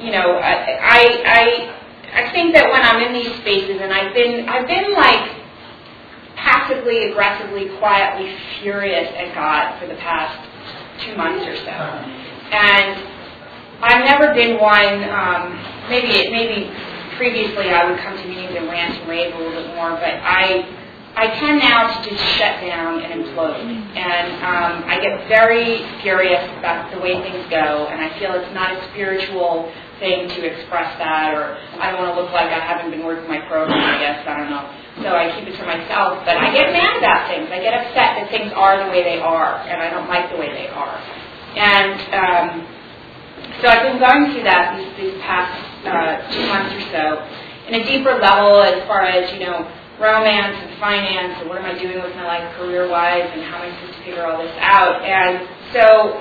you 0.01 0.13
know, 0.13 0.41
I, 0.41 0.81
I 0.81 1.43
I 2.13 2.33
think 2.33 2.55
that 2.55 2.71
when 2.71 2.83
I'm 2.83 3.03
in 3.03 3.13
these 3.13 3.33
spaces, 3.41 3.79
and 3.81 3.93
I've 3.93 4.15
been 4.15 4.49
I've 4.49 4.67
been 4.67 4.95
like 4.95 5.37
passively, 6.37 7.11
aggressively, 7.13 7.69
quietly 7.79 8.35
furious 8.63 9.09
at 9.17 9.35
God 9.35 9.79
for 9.81 9.87
the 9.87 10.01
past 10.01 10.35
two 11.05 11.17
months 11.17 11.47
or 11.47 11.57
so, 11.57 11.77
and 12.57 12.97
I've 13.83 14.05
never 14.05 14.33
been 14.35 14.59
one. 14.61 15.05
Um, 15.05 15.57
maybe 15.89 16.31
maybe 16.33 16.73
previously 17.17 17.69
I 17.69 17.85
would 17.91 18.01
come 18.01 18.17
to 18.17 18.25
meetings 18.29 18.57
and 18.57 18.69
rant 18.69 18.97
and 18.97 19.09
rave 19.09 19.35
a 19.35 19.39
little 19.39 19.53
bit 19.53 19.75
more, 19.77 19.91
but 19.93 20.17
I 20.25 20.65
I 21.21 21.29
tend 21.37 21.61
now 21.61 21.85
to 21.85 22.09
just 22.09 22.25
shut 22.41 22.65
down 22.65 23.05
and 23.05 23.21
implode, 23.21 23.61
and 23.61 24.41
um, 24.41 24.89
I 24.89 24.97
get 25.05 25.29
very 25.29 25.85
furious 26.01 26.41
about 26.57 26.89
the 26.89 26.99
way 26.99 27.21
things 27.21 27.45
go, 27.53 27.93
and 27.93 28.01
I 28.01 28.09
feel 28.19 28.33
it's 28.41 28.49
not 28.57 28.73
a 28.73 28.81
spiritual 28.89 29.69
thing 30.01 30.33
to 30.33 30.41
express 30.49 30.97
that, 30.97 31.37
or 31.37 31.61
I 31.77 31.93
don't 31.93 32.01
want 32.01 32.17
to 32.17 32.23
look 32.25 32.33
like 32.33 32.49
I 32.49 32.57
haven't 32.57 32.91
been 32.91 33.05
working 33.05 33.29
my 33.29 33.45
program, 33.53 33.77
I 33.77 34.01
guess, 34.01 34.25
I 34.25 34.33
don't 34.33 34.49
know. 34.49 34.65
So 35.05 35.13
I 35.13 35.29
keep 35.37 35.45
it 35.45 35.61
to 35.61 35.65
myself. 35.69 36.25
But 36.25 36.41
I 36.41 36.57
get 36.57 36.73
mad 36.73 36.97
about 36.97 37.29
things. 37.29 37.53
I 37.53 37.61
get 37.61 37.77
upset 37.77 38.17
that 38.17 38.33
things 38.33 38.49
are 38.57 38.81
the 38.81 38.89
way 38.89 39.05
they 39.05 39.21
are, 39.21 39.61
and 39.69 39.77
I 39.77 39.93
don't 39.93 40.09
like 40.09 40.33
the 40.33 40.41
way 40.41 40.49
they 40.57 40.73
are. 40.73 40.97
And 41.53 42.01
um, 42.17 42.49
so 43.61 43.69
I've 43.69 43.85
been 43.93 44.01
going 44.01 44.33
through 44.33 44.49
that 44.49 44.73
these, 44.73 44.89
these 44.97 45.21
past 45.21 45.53
uh, 45.85 46.33
two 46.33 46.49
months 46.49 46.73
or 46.81 46.85
so 46.97 47.05
in 47.69 47.77
a 47.77 47.85
deeper 47.85 48.17
level 48.17 48.65
as 48.65 48.81
far 48.89 49.05
as, 49.05 49.31
you 49.37 49.41
know, 49.45 49.69
romance 50.01 50.57
and 50.57 50.81
finance 50.81 51.37
and 51.41 51.49
what 51.49 51.59
am 51.59 51.65
I 51.65 51.77
doing 51.79 52.01
with 52.01 52.17
my 52.17 52.25
life 52.25 52.57
career-wise 52.57 53.29
and 53.33 53.43
how 53.45 53.63
am 53.63 53.69
I 53.69 53.77
supposed 53.79 53.99
to 53.99 54.05
figure 54.05 54.27
all 54.27 54.43
this 54.43 54.57
out. 54.59 55.05
And 55.05 55.47
so 55.73 56.17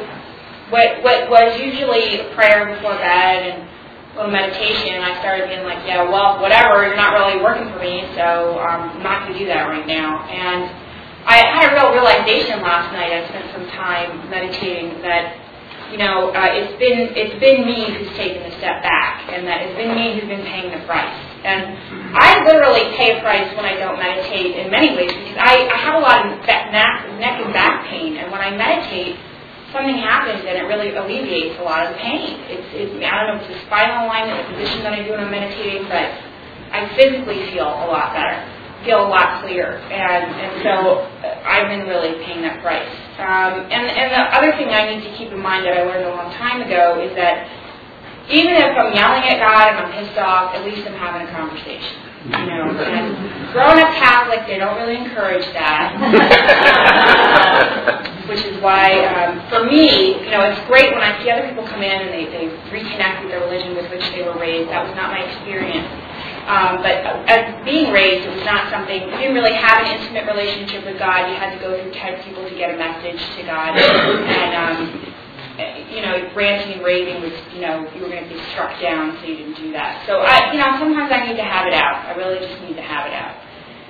what 0.70 1.02
what 1.02 1.30
was 1.32 1.60
usually 1.60 2.20
a 2.20 2.36
prayer 2.36 2.76
before 2.76 2.94
bed 3.00 3.56
and 3.56 3.58
a 3.64 4.16
little 4.18 4.32
meditation, 4.32 5.02
I 5.02 5.18
started 5.22 5.48
being 5.48 5.64
like, 5.64 5.86
yeah, 5.86 6.04
well, 6.04 6.42
whatever, 6.42 6.86
you're 6.86 6.98
not 6.98 7.14
really 7.14 7.42
working 7.42 7.72
for 7.72 7.80
me, 7.80 8.04
so 8.18 8.60
um, 8.60 8.98
I'm 8.98 9.04
not 9.04 9.24
going 9.24 9.34
to 9.34 9.40
do 9.40 9.46
that 9.48 9.70
right 9.70 9.86
now. 9.86 10.26
And 10.28 10.66
I 11.26 11.46
had 11.46 11.72
a 11.72 11.76
real 11.78 11.94
realization 11.94 12.62
last 12.62 12.92
night. 12.92 13.14
I 13.14 13.28
spent 13.30 13.48
some 13.54 13.68
time 13.78 14.30
meditating 14.30 15.02
that, 15.04 15.38
you 15.92 15.98
know, 15.98 16.34
uh, 16.34 16.50
it's 16.52 16.74
been 16.80 17.14
it's 17.14 17.38
been 17.40 17.66
me 17.66 17.86
who's 17.86 18.10
taken 18.18 18.44
a 18.44 18.54
step 18.58 18.82
back, 18.82 19.30
and 19.30 19.46
that 19.46 19.62
it's 19.62 19.78
been 19.78 19.94
me 19.94 20.20
who's 20.20 20.28
been 20.28 20.46
paying 20.46 20.74
the 20.74 20.86
price. 20.86 21.16
And 21.46 21.78
I 22.14 22.44
literally 22.46 22.96
pay 22.98 23.18
a 23.18 23.22
price 23.22 23.50
when 23.56 23.66
I 23.66 23.78
don't 23.78 24.00
meditate 24.00 24.58
in 24.58 24.72
many 24.72 24.96
ways 24.96 25.14
because 25.14 25.38
I, 25.38 25.70
I 25.70 25.78
have 25.78 25.96
a 25.96 26.04
lot 26.04 26.26
of 26.26 26.42
neck, 26.46 26.72
neck 27.20 27.36
and 27.44 27.54
back 27.54 27.86
pain, 27.90 28.18
and 28.18 28.32
when 28.32 28.42
I 28.42 28.56
meditate, 28.56 29.18
something 29.72 29.98
happens 30.02 30.42
and 30.46 30.58
it 30.58 30.66
really 30.66 30.96
alleviates 30.96 31.60
a 31.60 31.64
lot 31.64 31.86
of 31.86 31.96
pain. 31.98 32.42
It's, 32.50 32.66
it's 32.74 32.94
I 33.06 33.14
don't 33.14 33.38
know 33.38 33.44
if 33.44 33.50
it's 33.50 33.54
the 33.54 33.66
spinal 33.70 34.10
alignment, 34.10 34.50
the 34.50 34.58
position 34.58 34.82
that 34.84 34.94
I 34.94 35.04
do 35.06 35.12
when 35.14 35.22
I'm 35.22 35.32
meditating, 35.32 35.86
but 35.86 36.10
I 36.74 36.90
physically 36.98 37.50
feel 37.54 37.70
a 37.70 37.88
lot 37.90 38.14
better, 38.14 38.38
feel 38.86 39.06
a 39.06 39.10
lot 39.10 39.42
clearer, 39.42 39.78
and 39.78 40.26
and 40.34 40.52
so 40.66 41.06
I've 41.46 41.70
been 41.70 41.86
really 41.86 42.18
paying 42.26 42.42
that 42.42 42.62
price. 42.62 42.90
Um, 43.22 43.70
and 43.70 43.86
and 43.86 44.10
the 44.10 44.24
other 44.34 44.52
thing 44.58 44.70
I 44.70 44.90
need 44.90 45.04
to 45.06 45.14
keep 45.18 45.30
in 45.30 45.42
mind 45.42 45.66
that 45.66 45.78
I 45.78 45.84
learned 45.86 46.06
a 46.06 46.16
long 46.16 46.34
time 46.34 46.62
ago 46.62 46.98
is 47.02 47.14
that 47.16 47.46
even 48.30 48.54
if 48.54 48.78
I'm 48.78 48.94
yelling 48.94 49.26
at 49.26 49.42
God 49.42 49.74
and 49.74 49.78
I'm 49.82 49.90
pissed 49.92 50.18
off, 50.18 50.54
at 50.54 50.64
least 50.64 50.86
I'm 50.86 50.94
having 50.94 51.28
a 51.28 51.32
conversation. 51.34 51.98
You 52.30 52.46
know, 52.46 52.70
and 52.78 53.18
growing 53.54 53.80
up 53.80 53.90
Catholic, 53.98 54.46
they 54.46 54.60
don't 54.60 54.78
really 54.78 54.98
encourage 54.98 55.46
that. 55.58 55.98
Which 58.30 58.46
is 58.46 58.62
why, 58.62 59.02
um, 59.10 59.42
for 59.50 59.66
me, 59.66 60.22
you 60.22 60.30
know, 60.30 60.46
it's 60.46 60.62
great 60.68 60.94
when 60.94 61.02
I 61.02 61.18
see 61.24 61.32
other 61.32 61.48
people 61.48 61.66
come 61.66 61.82
in 61.82 62.02
and 62.06 62.14
they, 62.14 62.26
they 62.30 62.46
reconnect 62.70 63.24
with 63.24 63.32
the 63.34 63.40
religion 63.42 63.74
with 63.74 63.90
which 63.90 64.06
they 64.14 64.22
were 64.22 64.38
raised. 64.38 64.70
That 64.70 64.86
was 64.86 64.94
not 64.94 65.10
my 65.10 65.26
experience. 65.26 65.90
Um, 66.46 66.86
but 66.86 67.02
as 67.26 67.66
being 67.66 67.90
raised, 67.90 68.28
it 68.28 68.36
was 68.36 68.46
not 68.46 68.70
something, 68.70 69.02
you 69.10 69.18
didn't 69.18 69.34
really 69.34 69.56
have 69.58 69.82
an 69.82 69.98
intimate 69.98 70.30
relationship 70.30 70.86
with 70.86 71.00
God. 71.00 71.26
You 71.30 71.34
had 71.34 71.58
to 71.58 71.62
go 71.62 71.74
through 71.74 71.90
10 71.94 72.22
people 72.22 72.46
to 72.46 72.54
get 72.54 72.70
a 72.70 72.78
message 72.78 73.18
to 73.38 73.42
God. 73.50 73.74
And, 73.74 74.54
um, 74.54 75.09
you 75.92 76.02
know, 76.02 76.32
ranting 76.36 76.80
and 76.80 76.82
raving 76.84 77.22
was, 77.22 77.36
you 77.54 77.62
know, 77.62 77.84
you 77.92 78.02
were 78.02 78.10
going 78.10 78.24
to 78.24 78.32
be 78.32 78.40
struck 78.52 78.80
down, 78.82 79.18
so 79.20 79.28
you 79.28 79.36
didn't 79.38 79.60
do 79.60 79.72
that. 79.74 80.06
So 80.08 80.24
I, 80.24 80.52
you 80.52 80.60
know, 80.60 80.72
sometimes 80.80 81.12
I 81.12 81.28
need 81.28 81.36
to 81.36 81.44
have 81.44 81.68
it 81.68 81.74
out. 81.76 82.08
I 82.08 82.16
really 82.16 82.40
just 82.40 82.56
need 82.64 82.76
to 82.76 82.86
have 82.86 83.06
it 83.06 83.14
out. 83.14 83.36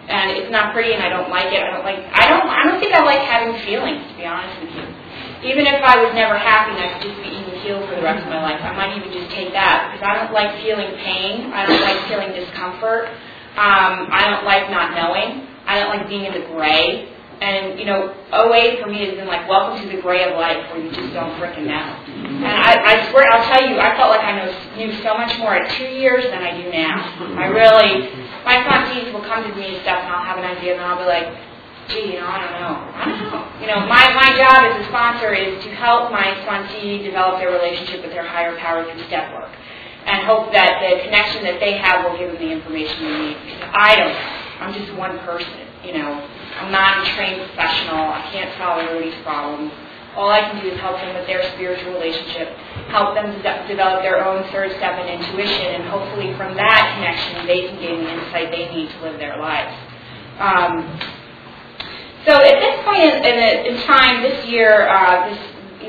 And 0.10 0.34
it's 0.34 0.49
not 0.49 0.73
pretty, 0.73 0.97
and 0.97 1.03
I 1.05 1.10
don't 1.10 1.29
like 1.29 1.53
it. 1.53 1.62
I 1.62 1.69
don't 1.69 1.86
like. 1.86 2.01
I 2.10 2.25
don't. 2.34 2.49
I 2.49 2.65
don't 2.65 2.82
think 2.82 2.93
I 2.97 3.05
like 3.05 3.21
having 3.29 3.53
feelings, 3.62 4.01
to 4.10 4.13
be 4.17 4.25
honest 4.25 4.58
with 4.58 4.73
you. 4.73 4.86
Even 5.45 5.69
if 5.69 5.79
I 5.86 6.01
was 6.01 6.12
never 6.17 6.34
happy 6.36 6.73
and 6.73 6.82
I 6.82 6.97
could 6.97 7.13
just 7.13 7.21
be 7.21 7.29
even 7.29 7.53
healed 7.62 7.86
for 7.88 7.95
the 7.95 8.01
rest 8.01 8.25
of 8.25 8.29
my 8.34 8.41
life, 8.41 8.60
I 8.60 8.73
might 8.73 8.97
even 8.97 9.13
just 9.13 9.29
take 9.32 9.53
that 9.53 9.93
because 9.93 10.01
I 10.01 10.17
don't 10.17 10.34
like 10.34 10.51
feeling 10.65 10.97
pain. 10.97 11.53
I 11.53 11.63
don't 11.69 11.79
like 11.86 12.01
feeling 12.10 12.34
discomfort. 12.34 13.13
Um, 13.55 14.10
I 14.10 14.27
don't 14.34 14.43
like 14.43 14.67
not 14.73 14.97
knowing. 14.97 15.45
I 15.69 15.79
don't 15.79 15.93
like 15.93 16.10
being 16.10 16.25
in 16.25 16.34
the 16.34 16.45
gray. 16.58 17.13
And 17.41 17.80
you 17.80 17.86
know, 17.86 18.13
OA 18.34 18.82
for 18.82 18.89
me 18.89 19.06
has 19.08 19.15
been 19.15 19.28
like 19.28 19.47
welcome 19.47 19.80
to 19.82 19.95
the 19.95 20.02
gray 20.02 20.28
of 20.30 20.36
life 20.36 20.60
where 20.71 20.84
you 20.84 20.91
just 20.91 21.13
don't 21.13 21.39
frickin' 21.39 21.65
know. 21.65 21.88
And 22.43 22.45
I, 22.45 22.84
I 22.84 23.12
swear, 23.12 23.32
I'll 23.32 23.47
tell 23.47 23.63
you, 23.67 23.80
I 23.80 23.95
felt 23.95 24.12
like 24.12 24.23
I 24.23 24.43
knew 24.75 24.91
so 25.02 25.15
much 25.15 25.38
more 25.39 25.56
at 25.56 25.71
two 25.78 25.88
years 25.88 26.23
than 26.25 26.43
I 26.43 26.52
do 26.62 26.69
now. 26.69 26.99
I 27.39 27.47
really, 27.47 28.12
my 28.43 28.60
sponsees 28.63 29.13
will 29.13 29.23
come 29.23 29.43
to 29.43 29.56
me 29.56 29.75
and 29.75 29.82
stuff, 29.84 30.04
and 30.04 30.12
I'll 30.12 30.25
have 30.25 30.38
an 30.38 30.45
idea, 30.45 30.73
and 30.73 30.82
I'll 30.84 30.99
be 30.99 31.08
like, 31.08 31.32
gee, 31.88 32.13
you 32.13 32.19
know, 32.19 32.28
I 32.28 32.38
don't 32.43 32.56
know. 32.60 32.75
I 32.95 33.04
don't 33.08 33.23
know. 33.32 33.43
You 33.62 33.67
know, 33.67 33.80
my, 33.88 34.13
my 34.13 34.36
job 34.38 34.67
as 34.67 34.86
a 34.86 34.88
sponsor 34.89 35.34
is 35.34 35.63
to 35.63 35.69
help 35.75 36.12
my 36.12 36.36
sponsee 36.43 37.04
develop 37.04 37.39
their 37.39 37.52
relationship 37.52 38.04
with 38.04 38.12
their 38.12 38.28
higher 38.28 38.56
power 38.58 38.84
through 38.84 39.04
step 39.08 39.34
work 39.34 39.52
and 40.06 40.25
hope 40.25 40.52
that 40.52 40.80
the 40.82 41.04
connection 41.04 41.43
that 41.43 41.60
they 41.60 41.78
have 41.78 42.06
will 42.06 42.17
give 42.17 42.32
them 42.32 42.41
the 42.41 42.52
information 42.52 43.04
they 43.04 43.19
need. 43.32 43.38
Because 43.45 43.69
I 43.73 43.95
don't. 43.95 44.15
I'm 44.60 44.73
just 44.73 44.93
one 44.95 45.17
person, 45.19 45.54
you 45.84 45.93
know. 45.93 46.19
I'm 46.60 46.72
not 46.72 47.08
a 47.08 47.15
trained 47.15 47.39
professional. 47.48 48.12
I 48.12 48.22
can't 48.32 48.52
solve 48.58 48.84
everybody's 48.84 49.15
problems. 49.24 49.72
All 50.15 50.30
I 50.30 50.41
can 50.41 50.62
do 50.62 50.69
is 50.69 50.80
help 50.80 50.98
them 50.98 51.15
with 51.15 51.28
their 51.28 51.43
spiritual 51.54 51.93
relationship, 51.93 52.50
help 52.91 53.15
them 53.15 53.32
de- 53.41 53.67
develop 53.67 54.02
their 54.02 54.26
own 54.26 54.43
third 54.52 54.72
step 54.76 55.00
in 55.00 55.08
intuition, 55.08 55.80
and 55.80 55.84
hopefully 55.88 56.36
from 56.36 56.56
that 56.56 56.84
connection 56.98 57.48
they 57.48 57.67
can 57.67 57.80
gain 57.80 58.04
the 58.04 58.12
insight 58.12 58.52
they 58.52 58.67
need 58.74 58.89
to 58.89 59.00
live 59.02 59.17
their 59.19 59.38
lives. 59.38 59.72
Um, 60.39 60.84
so 62.26 62.36
at 62.36 62.60
this 62.60 62.84
point 62.84 63.00
in, 63.00 63.24
in, 63.24 63.76
in 63.76 63.84
time, 63.84 64.22
this 64.22 64.45
year, 64.45 64.89
uh, 64.89 65.30
this 65.30 65.39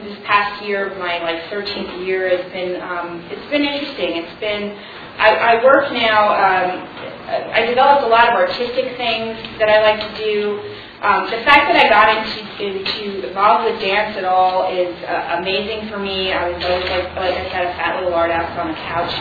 this 0.05 0.19
past 0.25 0.65
year, 0.65 0.95
my 0.99 1.19
like 1.23 1.43
13th 1.51 2.07
year, 2.07 2.29
has 2.31 2.53
been 2.53 2.81
um, 2.81 3.21
it's 3.31 3.51
been 3.51 3.65
interesting. 3.65 4.23
It's 4.23 4.41
been 4.41 4.79
I, 5.21 5.61
I 5.61 5.65
work 5.65 5.93
now. 5.93 6.33
Um, 6.33 6.89
I 7.31 7.67
developed 7.67 8.05
a 8.05 8.11
lot 8.11 8.29
of 8.29 8.35
artistic 8.35 8.97
things 8.97 9.37
that 9.61 9.69
I 9.69 9.85
like 9.85 10.01
to 10.01 10.13
do. 10.19 10.59
Um, 11.01 11.31
the 11.31 11.41
fact 11.47 11.71
that 11.71 11.77
I 11.79 11.89
got 11.89 12.13
into 12.13 12.41
into 12.61 13.29
involved 13.29 13.71
with 13.71 13.81
dance 13.81 14.17
at 14.17 14.25
all 14.25 14.69
is 14.69 14.93
uh, 15.05 15.39
amazing 15.41 15.89
for 15.89 15.99
me. 15.99 16.33
I 16.33 16.51
was 16.51 16.61
always 16.65 16.85
like 16.91 17.09
like 17.17 17.37
I 17.37 17.45
said, 17.53 17.65
a 17.69 17.73
fat 17.77 18.01
little 18.01 18.13
art 18.13 18.31
ass 18.33 18.53
on 18.59 18.69
the 18.69 18.79
couch, 18.85 19.13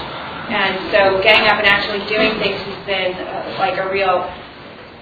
and 0.51 0.75
so 0.91 1.21
getting 1.23 1.47
up 1.47 1.59
and 1.59 1.67
actually 1.67 2.03
doing 2.09 2.35
things 2.39 2.59
has 2.59 2.79
been 2.87 3.13
uh, 3.15 3.55
like 3.59 3.77
a 3.77 3.87
real 3.91 4.27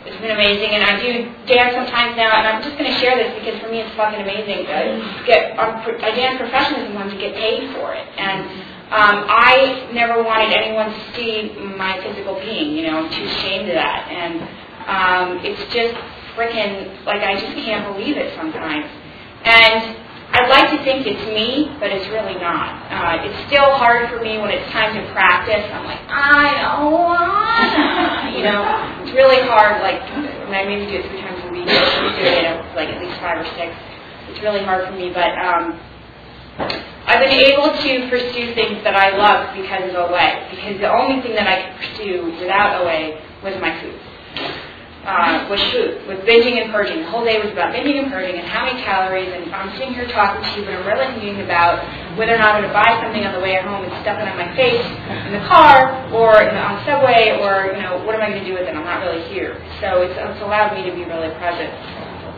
it's 0.06 0.22
been 0.22 0.32
amazing, 0.32 0.72
and 0.72 0.84
I 0.84 0.96
do 1.02 1.28
dance 1.52 1.76
sometimes 1.76 2.16
now, 2.16 2.32
and 2.40 2.48
I'm 2.48 2.64
just 2.64 2.78
going 2.78 2.88
to 2.88 2.98
share 3.00 3.20
this 3.20 3.34
because 3.44 3.60
for 3.60 3.68
me 3.68 3.84
it's 3.84 3.94
fucking 3.96 4.22
amazing. 4.22 4.64
I 4.68 5.02
get 5.26 5.58
I 5.58 6.12
dance 6.16 6.40
professionally 6.40 6.88
sometimes 6.88 7.12
to 7.12 7.20
get 7.20 7.36
paid 7.36 7.74
for 7.76 7.94
it, 7.94 8.08
and 8.16 8.46
um, 8.88 9.28
I 9.28 9.90
never 9.92 10.24
wanted 10.24 10.56
anyone 10.56 10.88
to 10.88 11.00
see 11.16 11.52
my 11.76 12.00
physical 12.02 12.36
being. 12.40 12.72
You 12.72 12.88
know, 12.88 13.04
I'm 13.04 13.12
too 13.12 13.24
ashamed 13.24 13.68
of 13.70 13.76
that, 13.76 14.08
and 14.08 14.40
um, 14.88 15.46
it's 15.46 15.60
just 15.74 15.94
freaking 16.40 17.04
like 17.06 17.20
I 17.22 17.36
just 17.36 17.52
can't 17.66 17.84
believe 17.94 18.18
it 18.18 18.36
sometimes, 18.36 18.86
and. 19.44 20.08
I'd 20.28 20.50
like 20.52 20.70
to 20.76 20.84
think 20.84 21.08
it's 21.08 21.24
me, 21.32 21.72
but 21.80 21.88
it's 21.88 22.06
really 22.12 22.36
not. 22.36 22.84
Uh, 22.92 23.24
it's 23.24 23.48
still 23.48 23.80
hard 23.80 24.12
for 24.12 24.20
me 24.20 24.38
when 24.38 24.52
it's 24.52 24.70
time 24.76 24.92
to 24.92 25.02
practice. 25.16 25.64
I'm 25.72 25.88
like, 25.88 26.04
I 26.12 26.68
don't 26.68 26.92
wanna, 26.92 28.36
you 28.36 28.44
know. 28.44 28.60
It's 29.02 29.16
really 29.16 29.40
hard. 29.48 29.80
Like, 29.80 30.04
when 30.44 30.52
I 30.52 30.68
maybe 30.68 30.84
do 30.92 31.00
it 31.00 31.08
three 31.08 31.24
times 31.24 31.40
a 31.48 31.50
week, 31.50 31.72
I'm 31.72 32.12
doing 32.20 32.44
it 32.44 32.60
like 32.76 32.92
at 32.92 33.00
least 33.00 33.16
five 33.24 33.40
or 33.40 33.48
six. 33.56 33.72
It's 34.28 34.44
really 34.44 34.68
hard 34.68 34.84
for 34.92 34.94
me, 35.00 35.16
but 35.16 35.32
um, 35.40 35.80
I've 37.08 37.24
been 37.24 37.40
able 37.40 37.72
to 37.72 38.10
pursue 38.10 38.54
things 38.54 38.84
that 38.84 38.96
I 38.96 39.16
love 39.16 39.56
because 39.56 39.90
of 39.90 39.96
OA. 39.96 40.52
Because 40.52 40.80
the 40.80 40.92
only 40.92 41.22
thing 41.24 41.36
that 41.36 41.48
I 41.48 41.72
could 41.72 41.76
pursue 41.80 42.36
without 42.40 42.84
OA 42.84 43.16
was 43.44 43.56
my 43.62 43.80
food 43.82 43.96
uh, 45.08 45.48
was 45.48 45.64
food, 45.72 46.04
with 46.04 46.20
binging 46.28 46.60
and 46.60 46.68
purging. 46.70 47.00
The 47.00 47.10
whole 47.10 47.24
day 47.24 47.40
was 47.40 47.48
about 47.56 47.72
binging 47.72 48.04
and 48.04 48.12
purging 48.12 48.36
and 48.36 48.44
how 48.44 48.68
many 48.68 48.84
calories. 48.84 49.32
And 49.32 49.48
I'm 49.56 49.72
sitting 49.80 49.96
here 49.96 50.06
talking 50.12 50.44
to 50.44 50.52
you, 50.60 50.68
but 50.68 50.76
I'm 50.76 50.84
really 50.84 51.08
thinking 51.16 51.48
about 51.48 51.80
whether 52.20 52.36
or 52.36 52.40
not 52.44 52.60
I'm 52.60 52.68
going 52.68 52.68
to 52.68 52.76
buy 52.76 53.00
something 53.00 53.24
on 53.24 53.32
the 53.32 53.40
way 53.40 53.56
home 53.64 53.88
and 53.88 53.94
stuff 54.04 54.20
it 54.20 54.28
on 54.28 54.36
my 54.36 54.52
face 54.60 54.84
in 54.84 55.32
the 55.32 55.48
car 55.48 55.96
or 56.12 56.44
in 56.44 56.52
the, 56.52 56.60
on 56.60 56.76
the 56.76 56.84
subway, 56.84 57.40
or 57.40 57.72
you 57.72 57.80
know, 57.80 58.04
what 58.04 58.20
am 58.20 58.22
I 58.22 58.36
going 58.36 58.44
to 58.44 58.48
do 58.48 58.60
with 58.60 58.68
it? 58.68 58.76
I'm 58.76 58.84
not 58.84 59.00
really 59.00 59.24
here. 59.32 59.56
So 59.80 60.04
it's, 60.04 60.20
it's 60.20 60.44
allowed 60.44 60.76
me 60.76 60.84
to 60.84 60.92
be 60.92 61.08
really 61.08 61.32
present. 61.40 61.72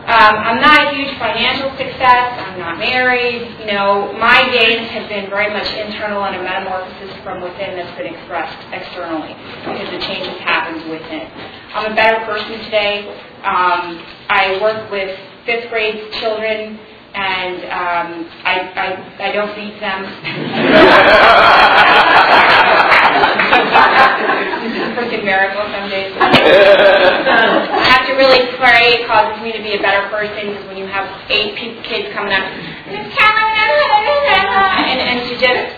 Um, 0.00 0.34
I'm 0.36 0.60
not 0.60 0.88
a 0.88 0.96
huge 0.96 1.12
financial 1.18 1.70
success. 1.76 2.32
I'm 2.40 2.58
not 2.58 2.78
married. 2.78 3.46
You 3.60 3.66
know, 3.66 4.12
my 4.18 4.48
days 4.50 4.88
have 4.90 5.08
been 5.08 5.28
very 5.28 5.52
much 5.52 5.68
internal 5.76 6.24
and 6.24 6.36
a 6.36 6.42
metamorphosis 6.42 7.12
from 7.22 7.42
within 7.42 7.76
that's 7.76 7.96
been 7.98 8.14
expressed 8.14 8.56
externally 8.72 9.36
because 9.60 9.90
the 9.92 10.00
changes 10.00 10.40
happened 10.40 10.88
within. 10.90 11.28
I'm 11.76 11.92
a 11.92 11.94
better 11.94 12.24
person 12.24 12.58
today. 12.64 13.12
Um, 13.44 14.00
I 14.28 14.58
work 14.60 14.90
with 14.90 15.16
fifth 15.44 15.68
grade 15.68 16.12
children 16.18 16.80
and 17.12 17.56
um, 17.68 18.26
I, 18.44 18.72
I, 18.72 19.28
I 19.28 19.32
don't 19.32 19.54
beat 19.54 19.78
them. 19.80 20.06
freaking 24.96 25.24
miracle 25.24 25.62
some 25.72 25.88
days. 25.88 26.12
Really 28.20 28.52
pray. 28.60 29.00
It 29.00 29.08
causes 29.08 29.40
me 29.40 29.48
to 29.56 29.64
be 29.64 29.72
a 29.72 29.80
better 29.80 30.04
person 30.12 30.52
because 30.52 30.68
when 30.68 30.76
you 30.76 30.84
have 30.84 31.08
eight 31.32 31.56
kids 31.56 32.12
coming 32.12 32.36
up, 32.36 32.44
and, 32.44 33.08
and 35.00 35.24
to 35.24 35.34
just 35.40 35.72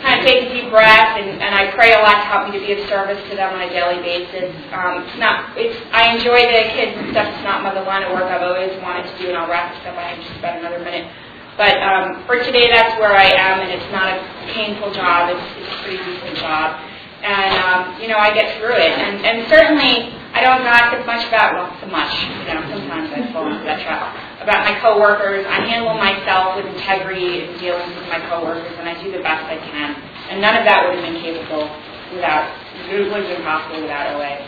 kind 0.00 0.16
of 0.16 0.24
take 0.24 0.48
a 0.48 0.56
deep 0.56 0.72
breath, 0.72 1.20
and, 1.20 1.36
and 1.36 1.52
I 1.52 1.68
pray 1.76 1.92
a 1.92 2.00
lot 2.00 2.16
to 2.16 2.26
help 2.32 2.48
me 2.48 2.56
to 2.56 2.64
be 2.64 2.72
of 2.80 2.88
service 2.88 3.20
to 3.28 3.36
them 3.36 3.52
on 3.52 3.60
a 3.60 3.68
daily 3.68 4.00
basis. 4.00 4.56
Um, 4.72 5.04
it's 5.04 5.20
not. 5.20 5.52
It's. 5.60 5.76
I 5.92 6.16
enjoy 6.16 6.48
the 6.48 6.72
kids 6.72 6.96
and 6.96 7.12
stuff. 7.12 7.28
It's 7.28 7.44
not 7.44 7.60
my 7.60 7.76
the 7.76 7.84
line 7.84 8.08
of 8.08 8.16
work 8.16 8.24
I've 8.24 8.40
always 8.40 8.72
wanted 8.80 9.12
to 9.12 9.14
do, 9.20 9.28
and 9.28 9.36
I'll 9.36 9.52
wrap 9.52 9.76
this 9.76 9.84
up. 9.84 10.00
I 10.00 10.16
have 10.16 10.24
just 10.24 10.32
about 10.40 10.56
another 10.64 10.80
minute. 10.80 11.12
But 11.60 11.76
um, 11.84 12.24
for 12.24 12.40
today, 12.40 12.72
that's 12.72 12.96
where 12.96 13.12
I 13.12 13.36
am, 13.36 13.60
and 13.60 13.68
it's 13.68 13.92
not 13.92 14.16
a 14.16 14.24
painful 14.56 14.96
job. 14.96 15.28
It's, 15.28 15.44
it's 15.60 15.68
a 15.68 15.78
pretty 15.84 16.00
decent 16.00 16.40
job 16.40 16.80
and 17.26 17.58
um, 17.58 18.00
you 18.00 18.08
know 18.08 18.18
I 18.18 18.32
get 18.32 18.56
through 18.58 18.76
it. 18.76 18.92
And, 18.92 19.24
and 19.24 19.48
certainly 19.48 20.15
I 20.36 20.44
don't 20.44 20.68
gossip 20.68 21.00
much 21.08 21.24
about 21.32 21.56
well, 21.56 21.72
so 21.80 21.88
much. 21.88 22.12
You 22.44 22.52
know, 22.52 22.60
sometimes 22.68 23.08
I 23.08 23.24
fall 23.32 23.48
into 23.48 23.64
that 23.64 23.80
trap. 23.80 24.12
About 24.44 24.68
my 24.68 24.76
coworkers, 24.84 25.48
I 25.48 25.64
handle 25.64 25.96
myself 25.96 26.60
with 26.60 26.68
integrity 26.76 27.40
in 27.40 27.56
dealing 27.56 27.88
with 27.96 28.04
my 28.12 28.20
coworkers, 28.28 28.76
and 28.76 28.84
I 28.84 28.92
do 29.00 29.08
the 29.08 29.24
best 29.24 29.48
I 29.48 29.56
can. 29.56 29.96
And 30.28 30.44
none 30.44 30.60
of 30.60 30.68
that 30.68 30.84
would 30.84 31.00
have 31.00 31.08
been 31.08 31.24
capable 31.24 31.72
without. 32.12 32.52
It 32.84 33.08
would 33.08 33.24
have 33.24 33.32
been 33.32 33.48
possible 33.48 33.80
without 33.80 34.12
OA. 34.12 34.44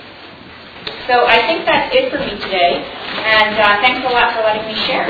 So 1.08 1.24
I 1.24 1.40
think 1.48 1.64
that's 1.64 1.88
it 1.96 2.12
for 2.12 2.20
me 2.20 2.36
today, 2.36 2.84
and 3.24 3.56
uh, 3.56 3.80
thanks 3.80 4.04
a 4.04 4.12
lot 4.12 4.36
for 4.36 4.44
letting 4.44 4.68
me 4.68 4.76
share. 4.84 5.08